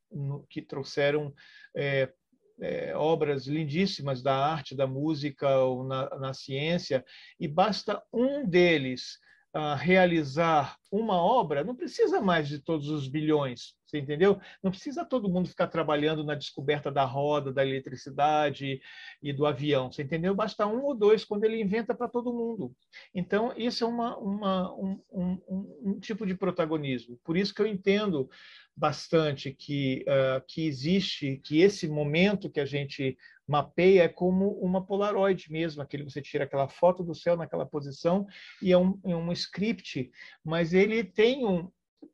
[0.48, 1.32] que trouxeram
[1.74, 2.12] é,
[2.60, 7.04] é, obras lindíssimas da arte, da música ou na, na ciência,
[7.38, 9.18] e basta um deles
[9.54, 14.40] uh, realizar uma obra, não precisa mais de todos os bilhões, você entendeu?
[14.62, 18.80] Não precisa todo mundo ficar trabalhando na descoberta da roda, da eletricidade
[19.22, 20.34] e do avião, você entendeu?
[20.34, 22.74] Basta um ou dois quando ele inventa para todo mundo.
[23.14, 27.18] Então, isso é uma, uma um, um, um tipo de protagonismo.
[27.24, 28.28] Por isso que eu entendo
[28.76, 33.16] bastante que, uh, que existe, que esse momento que a gente
[33.46, 38.24] mapeia é como uma Polaroid mesmo, aquele você tira aquela foto do céu naquela posição
[38.62, 40.08] e é um, é um script,
[40.44, 41.70] mas ele tem um,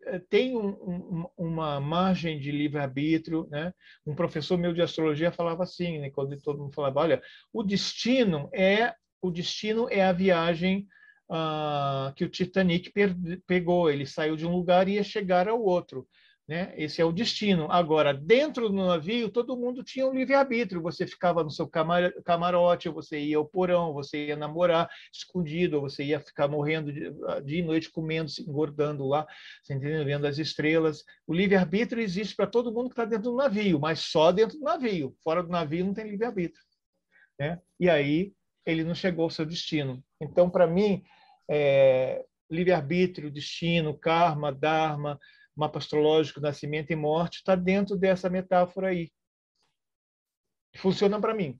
[0.07, 3.47] eh, tem um, um, uma margem de livre-arbítrio.
[3.51, 3.73] Né?
[4.07, 6.11] Um professor meu de astrologia falava assim, né?
[6.11, 10.87] quando todo mundo falava, olha, o destino é o destino é a viagem
[11.31, 12.93] uh, que o Titanic
[13.47, 13.91] pegou.
[13.91, 16.07] Ele saiu de um lugar e ia chegar ao outro.
[16.49, 16.73] Né?
[16.77, 17.67] Esse é o destino.
[17.73, 20.81] Agora, dentro do navio, todo mundo tinha um livre-arbítrio.
[20.81, 26.05] Você ficava no seu camar camarote, você ia ao porão, você ia namorar escondido, você
[26.05, 26.93] ia ficar morrendo
[27.43, 29.27] de, noite, comendo, engordando lá,
[29.61, 30.05] você entendeu?
[30.05, 31.05] vendo as estrelas.
[31.27, 34.65] O livre-arbítrio existe para todo mundo que está dentro do navio, mas só dentro do
[34.65, 35.17] navio.
[35.25, 36.63] Fora do navio não tem livre-arbítrio.
[37.41, 37.61] Né?
[37.81, 38.33] E aí
[38.65, 40.03] ele não chegou ao seu destino.
[40.21, 41.03] Então, para mim,
[41.51, 45.19] é, livre-arbítrio, destino, karma, dharma,
[45.57, 49.11] mapa astrológico, nascimento e morte, está dentro dessa metáfora aí.
[50.77, 51.59] Funciona para mim.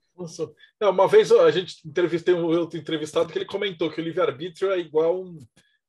[0.79, 4.71] Não, uma vez a gente entrevistei um outro entrevistado que ele comentou que o livre-arbítrio
[4.71, 5.39] é igual um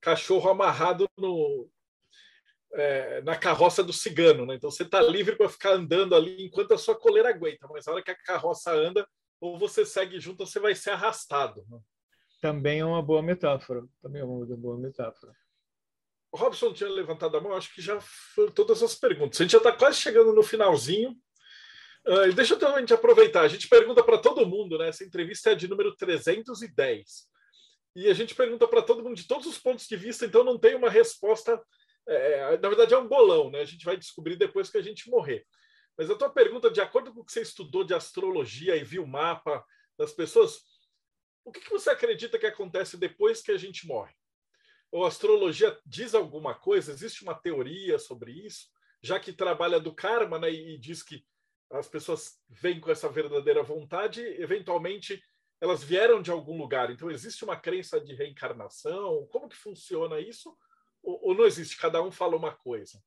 [0.00, 1.68] cachorro amarrado no,
[2.72, 4.46] é, na carroça do cigano.
[4.46, 4.54] Né?
[4.54, 7.92] Então você está livre para ficar andando ali enquanto a sua coleira aguenta, mas na
[7.92, 9.06] hora que a carroça anda,
[9.40, 11.64] ou você segue junto, ou você vai ser arrastado.
[11.68, 11.78] Né?
[12.40, 13.84] Também é uma boa metáfora.
[14.00, 15.32] Também é uma boa metáfora.
[16.30, 19.40] O Robson tinha levantado a mão, acho que já foram todas as perguntas.
[19.40, 21.16] A gente já está quase chegando no finalzinho.
[22.06, 23.42] Uh, deixa eu também aproveitar.
[23.42, 24.88] A gente pergunta para todo mundo, né?
[24.88, 27.28] Essa entrevista é de número 310.
[27.96, 30.58] E a gente pergunta para todo mundo de todos os pontos de vista, então não
[30.58, 31.60] tem uma resposta.
[32.06, 33.60] É, na verdade, é um bolão, né?
[33.60, 35.46] A gente vai descobrir depois que a gente morrer.
[35.96, 39.02] Mas a tua pergunta, de acordo com o que você estudou de astrologia e viu
[39.02, 39.64] o mapa
[39.98, 40.60] das pessoas,
[41.44, 44.14] o que, que você acredita que acontece depois que a gente morre?
[44.90, 46.92] Ou a astrologia diz alguma coisa?
[46.92, 48.68] Existe uma teoria sobre isso?
[49.02, 51.24] Já que trabalha do karma né, e diz que
[51.70, 55.22] as pessoas vêm com essa verdadeira vontade, eventualmente
[55.60, 56.90] elas vieram de algum lugar.
[56.90, 59.26] Então, existe uma crença de reencarnação?
[59.30, 60.56] Como que funciona isso?
[61.02, 61.76] Ou, ou não existe?
[61.76, 63.02] Cada um fala uma coisa.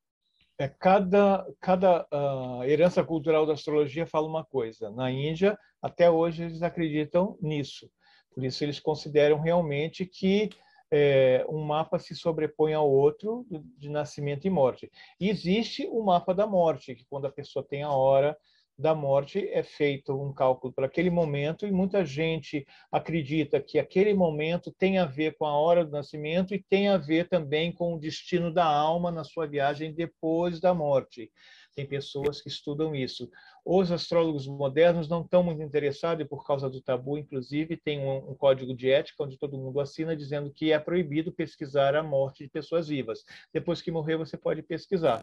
[0.57, 4.91] É, cada cada uh, herança cultural da astrologia fala uma coisa.
[4.91, 7.89] Na Índia, até hoje, eles acreditam nisso.
[8.33, 10.49] Por isso, eles consideram realmente que
[10.91, 13.45] é, um mapa se sobrepõe ao outro
[13.77, 14.91] de nascimento e morte.
[15.19, 18.37] E existe o mapa da morte, que quando a pessoa tem a hora
[18.77, 24.13] da morte é feito um cálculo para aquele momento e muita gente acredita que aquele
[24.13, 27.93] momento tem a ver com a hora do nascimento e tem a ver também com
[27.93, 31.31] o destino da alma na sua viagem depois da morte.
[31.75, 33.29] Tem pessoas que estudam isso.
[33.63, 38.31] Os astrólogos modernos não estão muito interessados, e por causa do tabu, inclusive, tem um,
[38.31, 42.43] um, código de ética onde todo mundo assina dizendo que é proibido pesquisar a morte
[42.43, 43.23] de pessoas vivas.
[43.53, 45.21] Depois que morrer, você pode pesquisar.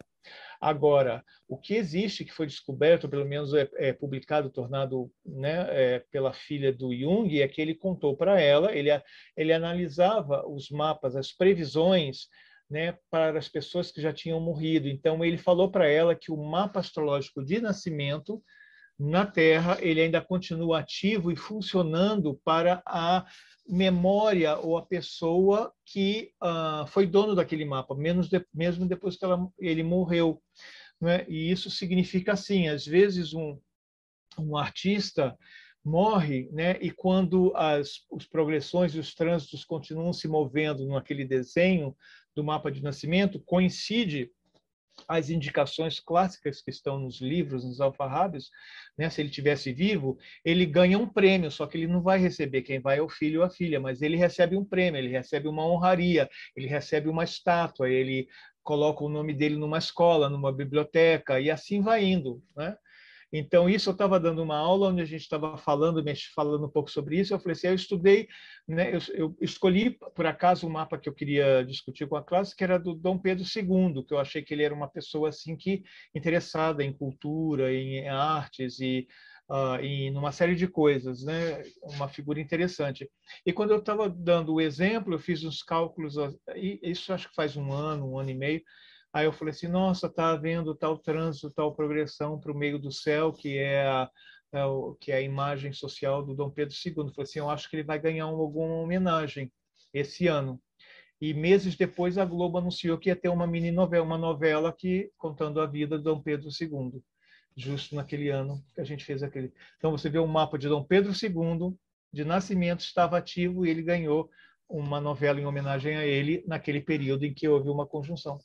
[0.59, 5.99] Agora, o que existe, que foi descoberto, pelo menos é, é publicado, tornado né, é,
[6.11, 8.89] pela filha do Jung, é que ele contou para ela, ele,
[9.37, 12.27] ele analisava os mapas, as previsões
[12.69, 14.87] né, para as pessoas que já tinham morrido.
[14.87, 18.41] Então ele falou para ela que o mapa astrológico de nascimento
[18.97, 23.25] na Terra ele ainda continua ativo e funcionando para a
[23.67, 29.47] memória ou a pessoa que uh, foi dono daquele mapa, de, mesmo depois que ela,
[29.57, 30.41] ele morreu.
[30.99, 31.25] Né?
[31.29, 33.57] E isso significa assim, às vezes um,
[34.37, 35.37] um artista
[35.83, 36.77] morre, né?
[36.81, 41.95] E quando as os progressões e os trânsitos continuam se movendo naquele desenho,
[42.35, 44.31] do mapa de nascimento coincide
[45.07, 48.49] as indicações clássicas que estão nos livros, nos alfarrábios,
[48.97, 49.09] né?
[49.09, 52.79] se ele tivesse vivo, ele ganha um prêmio, só que ele não vai receber, quem
[52.79, 55.65] vai é o filho ou a filha, mas ele recebe um prêmio, ele recebe uma
[55.65, 58.27] honraria, ele recebe uma estátua, ele
[58.61, 62.43] coloca o nome dele numa escola, numa biblioteca, e assim vai indo.
[62.55, 62.75] Né?
[63.31, 66.03] Então, isso eu estava dando uma aula onde a gente estava falando,
[66.35, 67.33] falando um pouco sobre isso.
[67.33, 68.27] Eu falei assim: eu estudei,
[68.67, 72.55] né, eu, eu, escolhi por acaso o mapa que eu queria discutir com a classe,
[72.55, 75.55] que era do Dom Pedro II, que eu achei que ele era uma pessoa assim
[75.55, 75.83] que
[76.15, 79.07] interessada em cultura, em artes e
[79.49, 81.61] uh, em uma série de coisas, né?
[81.83, 83.09] Uma figura interessante.
[83.45, 86.15] E quando eu estava dando o exemplo, eu fiz uns cálculos,
[86.55, 88.61] isso acho que faz um ano, um ano e meio
[89.11, 92.91] Aí eu falei assim, nossa, está havendo tal trânsito, tal progressão para o meio do
[92.91, 94.09] céu, que é a,
[94.51, 96.93] é o, que é a imagem social do Dom Pedro II.
[96.97, 99.51] Eu falei assim, eu acho que ele vai ganhar alguma homenagem
[99.93, 100.61] esse ano.
[101.21, 105.11] E meses depois a Globo anunciou que ia ter uma mini novela, uma novela que
[105.17, 107.01] contando a vida de Dom Pedro II,
[107.57, 109.51] justo naquele ano que a gente fez aquele.
[109.77, 111.75] Então você vê o um mapa de Dom Pedro II
[112.11, 114.29] de nascimento estava ativo e ele ganhou
[114.67, 118.39] uma novela em homenagem a ele naquele período em que houve uma conjunção.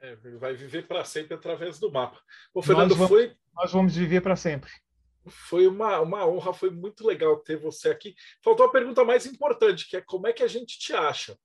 [0.00, 2.20] É, vai viver para sempre através do mapa.
[2.54, 3.36] O Fernando, nós vamos, foi.
[3.54, 4.70] Nós vamos viver para sempre.
[5.26, 8.14] Foi uma, uma honra, foi muito legal ter você aqui.
[8.42, 11.36] Faltou a pergunta mais importante, que é como é que a gente te acha?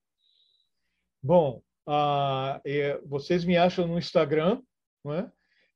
[1.22, 4.62] Bom, uh, é, vocês me acham no Instagram,
[5.06, 5.28] é?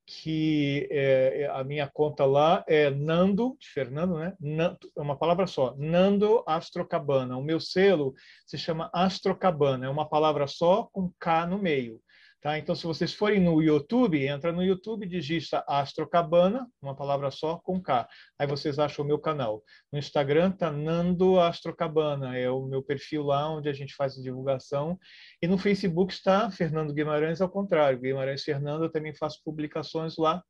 [0.06, 4.34] que é, é, a minha conta lá é Nando, de Fernando, né?
[4.40, 7.36] Nando, é uma palavra só, Nando Astrocabana.
[7.36, 8.14] O meu selo
[8.46, 12.00] se chama Astrocabana, é uma palavra só com K no meio.
[12.40, 12.56] Tá?
[12.56, 17.82] Então, se vocês forem no YouTube, entra no YouTube, digita Astrocabana, uma palavra só, com
[17.82, 18.08] K.
[18.38, 19.60] Aí vocês acham o meu canal.
[19.92, 24.22] No Instagram tá Nando Astrocabana, é o meu perfil lá onde a gente faz a
[24.22, 24.96] divulgação.
[25.42, 27.98] E no Facebook está Fernando Guimarães, ao contrário.
[27.98, 30.40] Guimarães Fernando, eu também faço publicações lá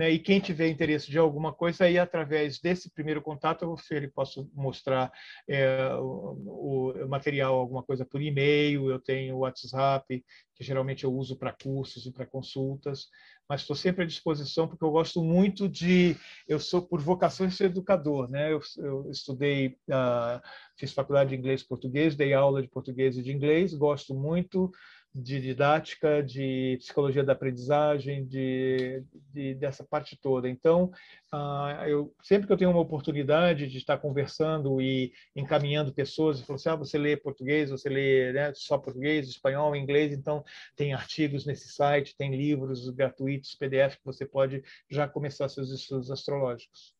[0.00, 0.08] né?
[0.08, 4.50] E quem tiver interesse de alguma coisa, aí através desse primeiro contato, eu ele posso
[4.54, 5.12] mostrar
[5.46, 10.24] é, o, o, material, alguma coisa por e-mail, eu tenho o WhatsApp,
[10.54, 13.08] que geralmente eu uso para cursos e para consultas,
[13.46, 16.16] mas estou sempre à disposição porque eu gosto muito de,
[16.48, 18.50] eu sou por vocação de ser educador, né?
[18.50, 20.40] Eu, eu estudei, uh,
[20.78, 24.72] fiz faculdade de inglês e português, dei aula de português e de inglês, gosto muito
[25.14, 29.02] de didática, de psicologia da aprendizagem, de,
[29.32, 30.48] de dessa parte toda.
[30.48, 30.92] Então,
[31.32, 36.44] uh, eu sempre que eu tenho uma oportunidade de estar conversando e encaminhando pessoas, e
[36.44, 40.44] falo assim, ah, você lê português, você lê né, só português, espanhol, inglês, então
[40.76, 46.10] tem artigos nesse site, tem livros gratuitos, PDF que você pode já começar seus estudos
[46.10, 46.94] astrológicos,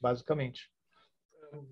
[0.00, 0.73] basicamente.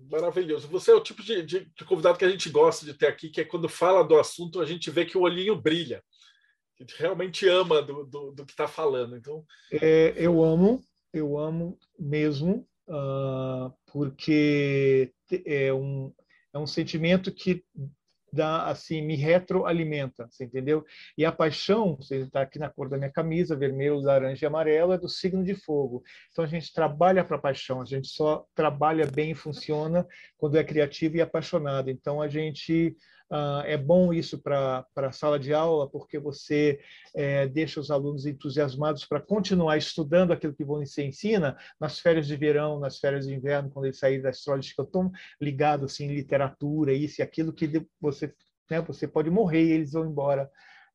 [0.09, 0.67] Maravilhoso.
[0.67, 3.29] Você é o tipo de, de, de, convidado que a gente gosta de ter aqui,
[3.29, 6.03] que é quando fala do assunto, a gente vê que o olhinho brilha.
[6.79, 9.15] A gente realmente ama do, do, do que está falando.
[9.15, 9.45] Então...
[9.71, 10.81] É, eu amo,
[11.13, 15.13] eu amo mesmo, uh, porque
[15.45, 16.13] é um,
[16.53, 17.63] é um sentimento que
[18.33, 20.83] dá assim me retroalimenta, você entendeu?
[21.15, 24.91] E a paixão, você está aqui na cor da minha camisa, vermelho, laranja e amarelo,
[24.91, 26.03] é do signo de fogo.
[26.31, 30.05] Então a gente trabalha para a paixão, a gente só trabalha bem e funciona
[30.35, 31.91] quando é criativo e apaixonado.
[31.91, 32.97] Então a gente
[33.31, 36.79] Uh, é bom isso para a sala de aula, porque você
[37.15, 42.35] é, deixa os alunos entusiasmados para continuar estudando aquilo que você ensina nas férias de
[42.35, 45.11] verão, nas férias de inverno, quando eles saírem da astrologia, que eu estou
[45.41, 48.31] ligado assim, em literatura, isso e aquilo que você,
[48.69, 50.49] né, você pode morrer e eles vão embora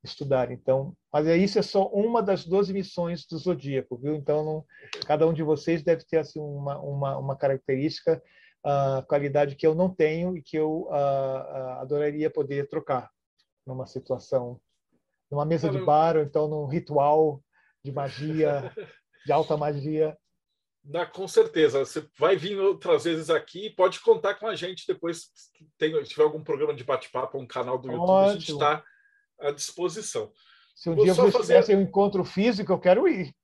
[0.05, 0.51] estudar.
[0.51, 4.15] Então, mas é isso é só uma das 12 missões do zodíaco, viu?
[4.15, 4.65] Então, não,
[5.07, 8.23] cada um de vocês deve ter assim uma uma, uma característica,
[8.65, 13.11] uh, qualidade que eu não tenho e que eu uh, uh, adoraria poder trocar
[13.67, 14.61] numa situação,
[15.31, 17.43] numa mesa de bar ou então num ritual
[17.85, 18.73] de magia,
[19.27, 20.17] de alta magia.
[20.85, 21.81] Na, com certeza.
[21.81, 26.23] Você vai vir outras vezes aqui pode contar com a gente depois que tem, tiver
[26.23, 28.31] algum programa de bate-papo, um canal do YouTube, Ótimo.
[28.31, 28.85] a gente está
[29.41, 30.33] à disposição.
[30.75, 31.55] Se um Vou dia vocês fazer...
[31.55, 33.35] tivessem um encontro físico, eu quero ir.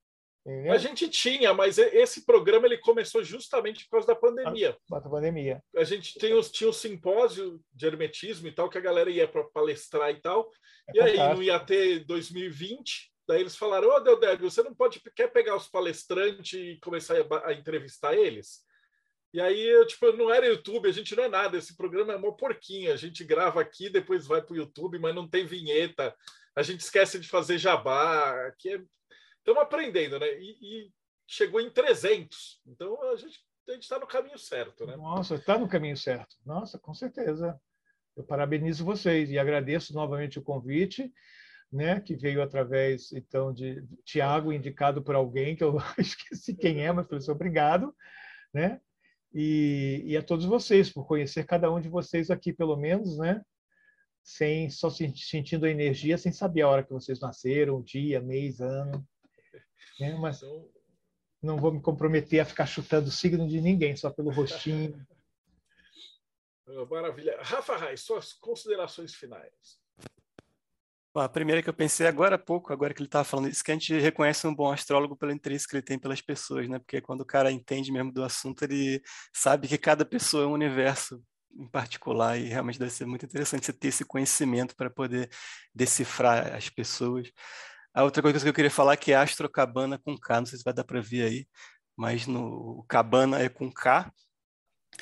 [0.46, 0.72] Entendeu?
[0.72, 4.76] A gente tinha, mas esse programa ele começou justamente por causa da pandemia.
[4.90, 5.62] Da pandemia.
[5.74, 9.26] A gente tem os, tinha o simpósio de hermetismo e tal, que a galera ia
[9.26, 10.50] para palestrar e tal.
[10.88, 11.22] É e fantástico.
[11.22, 13.10] aí não ia ter 2020.
[13.26, 17.16] Daí eles falaram: Ô, oh, Deodébio, você não pode quer pegar os palestrantes e começar
[17.16, 18.62] a, a entrevistar eles?
[19.32, 21.56] E aí, eu, tipo, não era YouTube, a gente não é nada.
[21.56, 22.92] Esse programa é uma porquinha.
[22.92, 26.14] A gente grava aqui, depois vai para o YouTube, mas não tem vinheta.
[26.54, 28.30] A gente esquece de fazer jabá.
[28.46, 28.80] Aqui é
[29.44, 30.26] estamos aprendendo, né?
[30.40, 30.92] E, e,
[31.26, 32.60] chegou em 300.
[32.66, 34.94] Então a gente a está no caminho certo, né?
[34.96, 36.36] Nossa, está no caminho certo.
[36.44, 37.58] Nossa, com certeza.
[38.14, 41.10] Eu parabenizo vocês e agradeço novamente o convite,
[41.72, 42.00] né?
[42.00, 47.06] Que veio através então de Tiago, indicado por alguém que eu esqueci quem é, mas
[47.06, 47.94] falei assim, obrigado,
[48.52, 48.80] né?
[49.32, 53.42] E, e a todos vocês por conhecer cada um de vocês aqui, pelo menos, né?
[54.24, 59.06] sem só sentindo a energia, sem saber a hora que vocês nasceram, dia, mês, ano.
[59.98, 60.14] Né?
[60.14, 60.68] Mas então...
[61.42, 65.06] não vou me comprometer a ficar chutando o signo de ninguém, só pelo rostinho.
[66.66, 67.38] Ah, maravilha.
[67.42, 69.78] Rafa Reis, suas considerações finais.
[71.14, 73.70] a primeira que eu pensei agora há pouco, agora que ele estava falando isso, que
[73.70, 76.78] a gente reconhece um bom astrólogo pelo interesse que ele tem pelas pessoas, né?
[76.78, 79.02] Porque quando o cara entende mesmo do assunto, ele
[79.32, 81.22] sabe que cada pessoa é um universo
[81.56, 85.30] em particular e realmente deve ser muito interessante você ter esse conhecimento para poder
[85.74, 87.30] decifrar as pessoas.
[87.94, 90.58] A outra coisa que eu queria falar é que é Astrocabana com K, não sei
[90.58, 91.46] se vai dar para ver aí,
[91.96, 94.12] mas no Cabana é com K.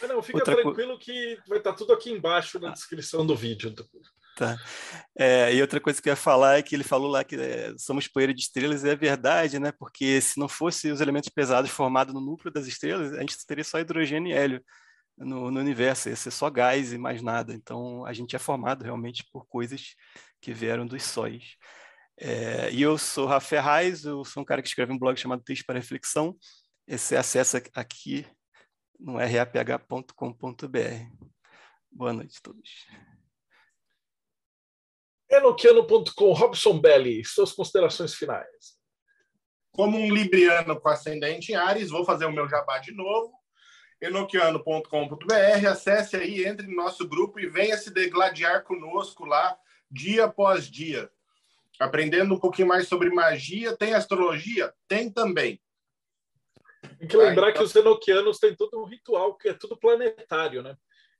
[0.02, 0.98] Ah, não, fica outra tranquilo co...
[0.98, 3.74] que vai estar tá tudo aqui embaixo na descrição do vídeo.
[4.36, 4.58] Tá.
[5.18, 7.74] É, e outra coisa que eu ia falar é que ele falou lá que é,
[7.78, 9.72] somos poeira de estrelas, e é verdade, né?
[9.72, 13.64] Porque se não fosse os elementos pesados formados no núcleo das estrelas, a gente teria
[13.64, 14.62] só hidrogênio e hélio
[15.16, 17.54] no, no universo, ia ser só gás e mais nada.
[17.54, 19.94] Então a gente é formado realmente por coisas
[20.40, 21.56] que vieram dos sóis.
[22.24, 25.42] É, e eu sou Rafa Ferraz, eu sou um cara que escreve um blog chamado
[25.42, 26.38] Texto para Reflexão.
[26.88, 28.24] Você acessa aqui
[28.96, 30.06] no raph.com.br.
[31.90, 32.86] Boa noite a todos.
[35.28, 38.78] Enoquiano.com, Robson Belli, suas considerações finais.
[39.72, 43.32] Como um libriano com ascendente em Ares, vou fazer o meu jabá de novo.
[44.00, 49.58] Enoquiano.com.br, acesse aí, entre no nosso grupo e venha se degladiar conosco lá,
[49.90, 51.10] dia após dia
[51.82, 53.76] aprendendo um pouquinho mais sobre magia.
[53.76, 54.72] Tem astrologia?
[54.88, 55.60] Tem também.
[56.98, 57.62] Tem que lembrar então...
[57.62, 60.76] que os enoquianos têm todo um ritual que é tudo planetário, né?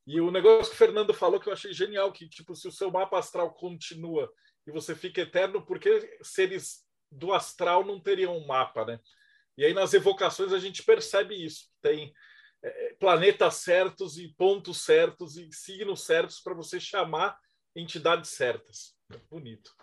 [0.06, 2.72] E o negócio que o Fernando falou que eu achei genial, que tipo, se o
[2.72, 4.32] seu mapa astral continua
[4.66, 9.00] e você fica eterno, por que seres do astral não teriam um mapa, né?
[9.56, 11.68] E aí nas evocações a gente percebe isso.
[11.80, 12.12] Tem
[12.62, 17.38] é, planetas certos e pontos certos e signos certos para você chamar
[17.76, 18.96] entidades certas.
[19.30, 19.74] bonito.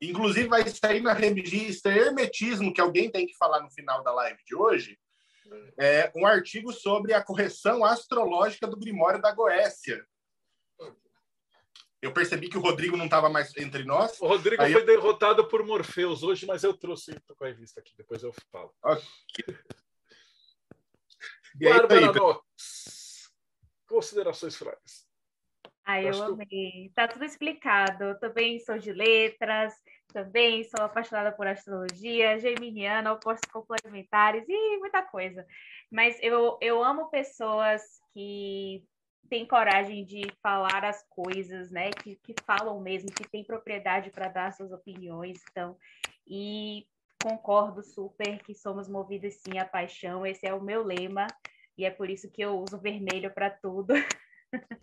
[0.00, 4.42] Inclusive, vai sair na revista Hermetismo, que alguém tem que falar no final da live
[4.46, 4.98] de hoje,
[5.78, 10.04] é um artigo sobre a correção astrológica do Grimório da Goécia.
[12.00, 14.18] Eu percebi que o Rodrigo não estava mais entre nós.
[14.20, 14.86] O Rodrigo foi eu...
[14.86, 18.74] derrotado por Morpheus hoje, mas eu trouxe com a revista aqui, depois eu falo.
[18.82, 19.58] Okay.
[21.56, 22.40] Bárbara aí,
[23.86, 25.09] considerações finais.
[25.90, 26.92] Ah, eu amei.
[26.94, 28.04] Tá tudo explicado.
[28.04, 29.74] Eu também sou de letras,
[30.12, 35.44] também sou apaixonada por astrologia, geminiana, opostos complementares e muita coisa.
[35.90, 37.82] Mas eu, eu amo pessoas
[38.14, 38.84] que
[39.28, 41.90] têm coragem de falar as coisas, né?
[41.90, 45.42] Que, que falam mesmo, que têm propriedade para dar suas opiniões.
[45.50, 45.76] Então,
[46.24, 46.86] e
[47.20, 50.24] concordo super que somos movidos sim à paixão.
[50.24, 51.26] Esse é o meu lema
[51.76, 53.92] e é por isso que eu uso vermelho para tudo.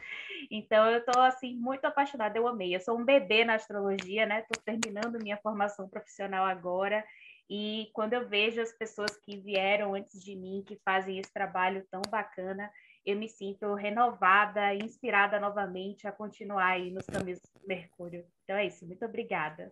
[0.51, 2.75] então eu estou assim muito apaixonada, eu amei.
[2.75, 4.39] Eu sou um bebê na astrologia, né?
[4.39, 7.03] Estou terminando minha formação profissional agora.
[7.49, 11.85] E quando eu vejo as pessoas que vieram antes de mim, que fazem esse trabalho
[11.89, 12.69] tão bacana,
[13.05, 18.25] eu me sinto renovada, inspirada novamente a continuar aí nos caminhos do Mercúrio.
[18.43, 19.71] Então é isso, muito obrigada.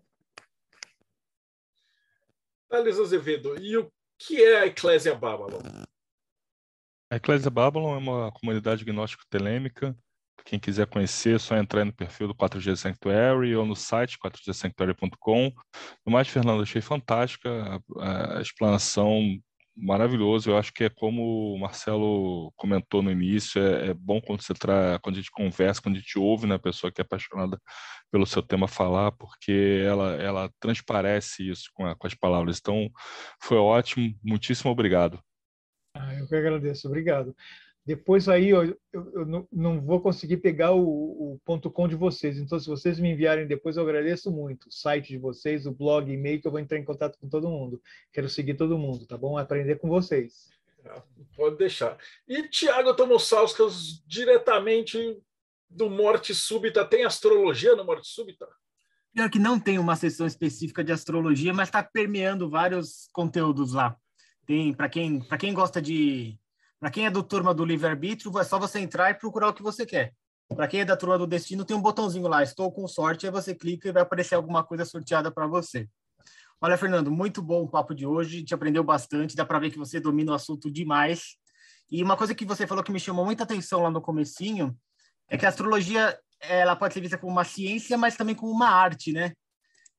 [2.69, 5.84] Thales Azevedo, e o que é a Eclésia Babylon?
[7.09, 9.95] A Eclésia Babylon é uma comunidade gnóstico-telêmica
[10.43, 15.53] Quem quiser conhecer, é só entrar no perfil do 4G Sanctuary ou no site 4gsanctuary.com.
[16.05, 19.39] No mais, Fernando, achei fantástica a, a explanação
[19.75, 20.49] maravilhoso.
[20.49, 24.19] Eu acho que é como o Marcelo comentou no início, é, é bom
[24.59, 27.59] traz, quando a gente conversa, quando a gente ouve né, a pessoa que é apaixonada
[28.11, 32.59] pelo seu tema falar, porque ela, ela transparece isso com, a, com as palavras.
[32.59, 32.89] Então,
[33.41, 34.13] foi ótimo.
[34.23, 35.19] Muitíssimo obrigado.
[35.95, 36.87] Ah, eu que agradeço.
[36.87, 37.35] Obrigado.
[37.85, 42.37] Depois aí eu, eu, eu não, vou conseguir pegar o, o, ponto com de vocês.
[42.37, 44.67] Então, se vocês me enviarem depois, eu agradeço muito.
[44.67, 47.49] O site de vocês, o blog, e-mail, que eu vou entrar em contato com todo
[47.49, 47.81] mundo.
[48.11, 49.37] Quero seguir todo mundo, tá bom?
[49.37, 50.49] Aprender com vocês.
[51.35, 51.97] Pode deixar.
[52.27, 54.97] E Tiago Tomosauskas, diretamente
[55.69, 58.47] do Morte Súbita, tem astrologia no Morte Súbita?
[59.13, 63.95] Pior que não tem uma sessão específica de astrologia, mas está permeando vários conteúdos lá.
[64.45, 66.37] Tem, para quem, quem gosta de
[66.79, 69.63] para quem é do turma do livre-arbítrio, é só você entrar e procurar o que
[69.63, 70.13] você quer.
[70.49, 73.31] Para quem é da turma do destino, tem um botãozinho lá, estou com sorte, aí
[73.31, 75.89] você clica e vai aparecer alguma coisa sorteada para você.
[76.61, 79.79] Olha, Fernando, muito bom o papo de hoje, te aprendeu bastante, dá para ver que
[79.79, 81.37] você domina o assunto demais.
[81.89, 84.77] E uma coisa que você falou que me chamou muita atenção lá no comecinho
[85.27, 88.69] é que a astrologia ela pode ser vista como uma ciência, mas também como uma
[88.69, 89.33] arte, né?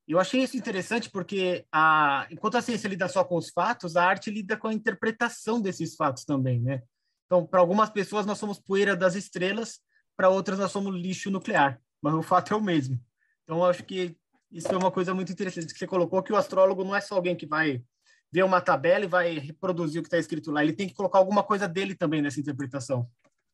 [0.07, 4.05] Eu achei isso interessante porque, a, enquanto a ciência lida só com os fatos, a
[4.05, 6.81] arte lida com a interpretação desses fatos também, né?
[7.25, 9.81] Então, para algumas pessoas, nós somos poeira das estrelas,
[10.15, 12.97] para outras, nós somos lixo nuclear, mas o fato é o mesmo.
[13.43, 14.15] Então, acho que
[14.49, 17.15] isso é uma coisa muito interessante que você colocou, que o astrólogo não é só
[17.15, 17.83] alguém que vai
[18.31, 21.19] ver uma tabela e vai reproduzir o que está escrito lá, ele tem que colocar
[21.19, 23.09] alguma coisa dele também nessa interpretação.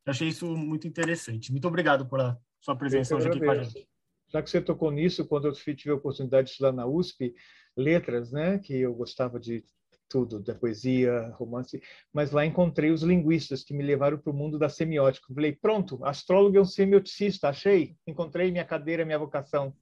[0.06, 1.52] Eu achei isso muito interessante.
[1.52, 3.88] Muito obrigado por a sua presença hoje aqui com a gente
[4.34, 7.36] já que você tocou nisso, quando eu tive a oportunidade de estudar na USP,
[7.78, 9.64] letras, né, que eu gostava de
[10.10, 11.82] tudo, da poesia, romance,
[12.12, 15.34] mas lá encontrei os linguistas que me levaram para o mundo da semiótica.
[15.34, 19.76] falei, pronto, astrólogo é um semioticista, achei, encontrei minha cadeira, minha vocação.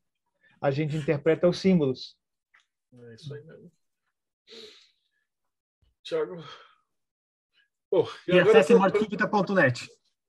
[0.59, 2.17] A gente interpreta os símbolos.
[2.93, 3.71] É isso aí mesmo.
[6.03, 6.43] Tiago.
[7.89, 8.73] Oh, e, e acesse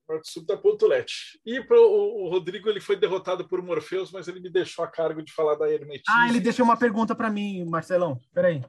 [0.08, 1.12] marquivita.net subta.let.
[1.44, 5.22] E pro, o, Rodrigo ele foi derrotado por Morpheus, mas ele me deixou a cargo
[5.22, 6.04] de falar da hermetismo.
[6.08, 8.20] Ah, ele deixou uma pergunta para mim, Marcelão.
[8.32, 8.62] Peraí.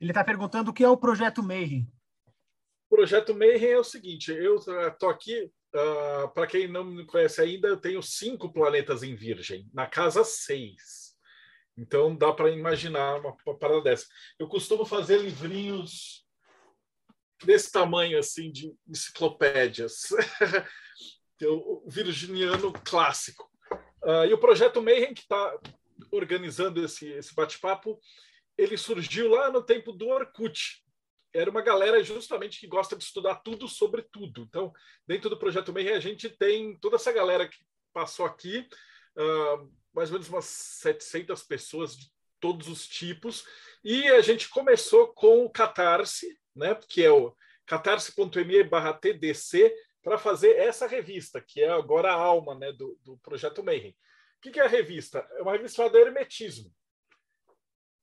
[0.00, 1.90] Ele está perguntando o que é o Projeto Mayhem.
[2.90, 5.44] O Projeto Mayhem é o seguinte, eu estou aqui,
[5.74, 5.78] uh,
[6.24, 10.22] ah, para quem não me conhece ainda, eu tenho cinco planetas em Virgem, na casa
[10.22, 11.16] seis.
[11.76, 14.06] Então dá para imaginar uma, uma parada dessa.
[14.38, 16.25] Eu costumo fazer livrinhos
[17.44, 20.08] desse tamanho assim de enciclopédias.
[21.44, 23.50] o virginiano clássico.
[24.02, 25.58] Uh, e o projeto Mayhem, que está
[26.10, 28.00] organizando esse, esse bate-papo,
[28.56, 30.82] ele surgiu lá no tempo do Orkut.
[31.34, 34.42] Era uma galera justamente que gosta de estudar tudo sobre tudo.
[34.42, 34.72] Então,
[35.06, 37.58] dentro do projeto Mayhem, a gente tem toda essa galera que
[37.92, 38.66] passou aqui,
[39.16, 42.10] uh, mais ou menos umas 700 pessoas de
[42.40, 43.44] todos os tipos,
[43.82, 47.34] e a gente começou com o Catarse, né, que é o
[47.66, 49.74] catarse.me barra TDC,
[50.06, 53.90] para fazer essa revista, que é agora a alma né, do, do Projeto Mayhem.
[53.90, 55.26] O que, que é a revista?
[55.32, 56.72] É uma revista chamada Hermetismo.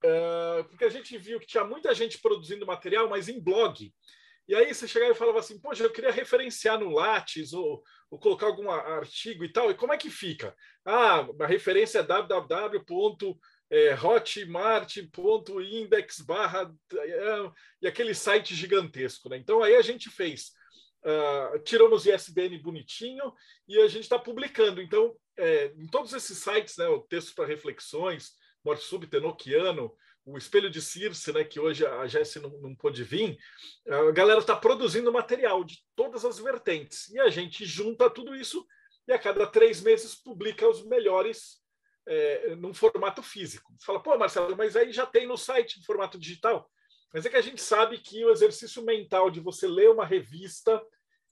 [0.04, 3.90] Uh, porque a gente viu que tinha muita gente produzindo material, mas em blog.
[4.46, 8.18] E aí você chegava e falava assim, poxa, eu queria referenciar no Lattes ou, ou
[8.18, 9.70] colocar algum artigo e tal.
[9.70, 10.54] E como é que fica?
[10.84, 13.40] Ah, a referência é www
[13.70, 17.50] é, hotmart.index barra é,
[17.82, 19.28] e aquele site gigantesco.
[19.28, 19.36] Né?
[19.38, 20.52] Então aí a gente fez,
[21.04, 23.32] uh, tiramos o ISBN bonitinho
[23.66, 24.80] e a gente está publicando.
[24.80, 28.32] Então, é, em todos esses sites, né, o texto para reflexões,
[28.64, 29.92] Morte Súbita, Enoquiano,
[30.24, 33.36] o Espelho de Circe, né, que hoje a Jesse não, não pôde vir,
[33.86, 37.10] a galera está produzindo material de todas as vertentes.
[37.10, 38.66] E a gente junta tudo isso
[39.06, 41.62] e a cada três meses publica os melhores
[42.06, 43.72] é, num formato físico.
[43.78, 46.70] Você fala, pô, Marcelo, mas aí já tem no site em formato digital.
[47.12, 50.82] Mas é que a gente sabe que o exercício mental de você ler uma revista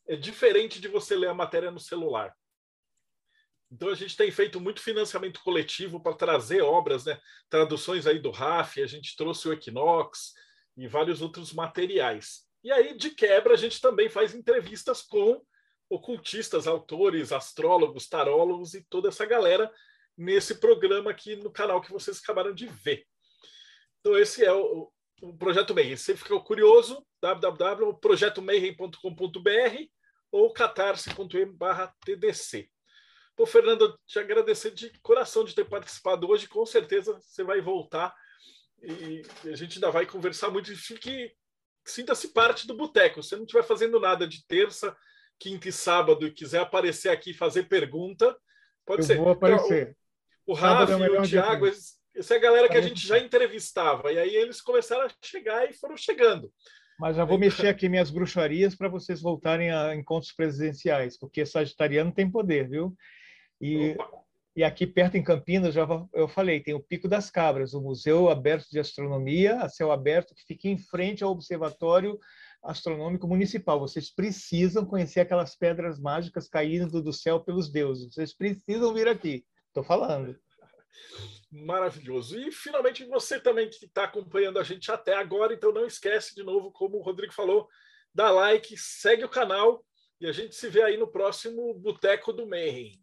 [0.06, 2.34] é diferente de você ler a matéria no celular.
[3.70, 7.18] Então a gente tem feito muito financiamento coletivo para trazer obras, né?
[7.48, 10.34] Traduções aí do RAF, a gente trouxe o Equinox
[10.76, 12.46] e vários outros materiais.
[12.62, 15.42] E aí, de quebra, a gente também faz entrevistas com
[15.88, 19.70] ocultistas, autores, astrólogos, tarólogos e toda essa galera
[20.16, 23.04] nesse programa aqui no canal que vocês acabaram de ver.
[24.00, 25.96] Então, esse é o, o Projeto Mayhem.
[25.96, 29.86] Se você ficou curioso, www.projetomayhem.com.br
[30.30, 32.70] ou catarse.m/tdc.
[33.36, 36.48] Pô, Fernando, te agradecer de coração de ter participado hoje.
[36.48, 38.14] Com certeza você vai voltar
[38.82, 40.74] e a gente ainda vai conversar muito.
[40.76, 41.32] Fique,
[41.86, 43.22] sinta-se parte do boteco.
[43.22, 44.96] Você não estiver fazendo nada de terça,
[45.38, 48.36] quinta e sábado e quiser aparecer aqui e fazer pergunta,
[48.84, 49.16] pode eu ser.
[49.16, 49.96] vou aparecer.
[50.46, 54.12] O, Rafa é e o Thiago, essa é a galera que a gente já entrevistava.
[54.12, 56.52] E aí eles começaram a chegar e foram chegando.
[56.98, 62.12] Mas já vou mexer aqui minhas bruxarias para vocês voltarem a encontros presidenciais, porque Sagitariano
[62.12, 62.94] tem poder, viu?
[63.60, 63.96] E,
[64.54, 68.28] e aqui perto em Campinas, já eu falei, tem o Pico das Cabras, o Museu
[68.28, 72.18] Aberto de Astronomia, a céu aberto, que fica em frente ao Observatório
[72.62, 73.80] Astronômico Municipal.
[73.80, 78.14] Vocês precisam conhecer aquelas pedras mágicas caindo do céu pelos deuses.
[78.14, 79.44] Vocês precisam vir aqui.
[79.72, 80.38] Estou falando.
[81.50, 82.38] Maravilhoso.
[82.38, 86.42] E finalmente você também que está acompanhando a gente até agora, então não esquece de
[86.42, 87.66] novo, como o Rodrigo falou,
[88.14, 89.82] dá like, segue o canal
[90.20, 93.00] e a gente se vê aí no próximo Boteco do Mayhem.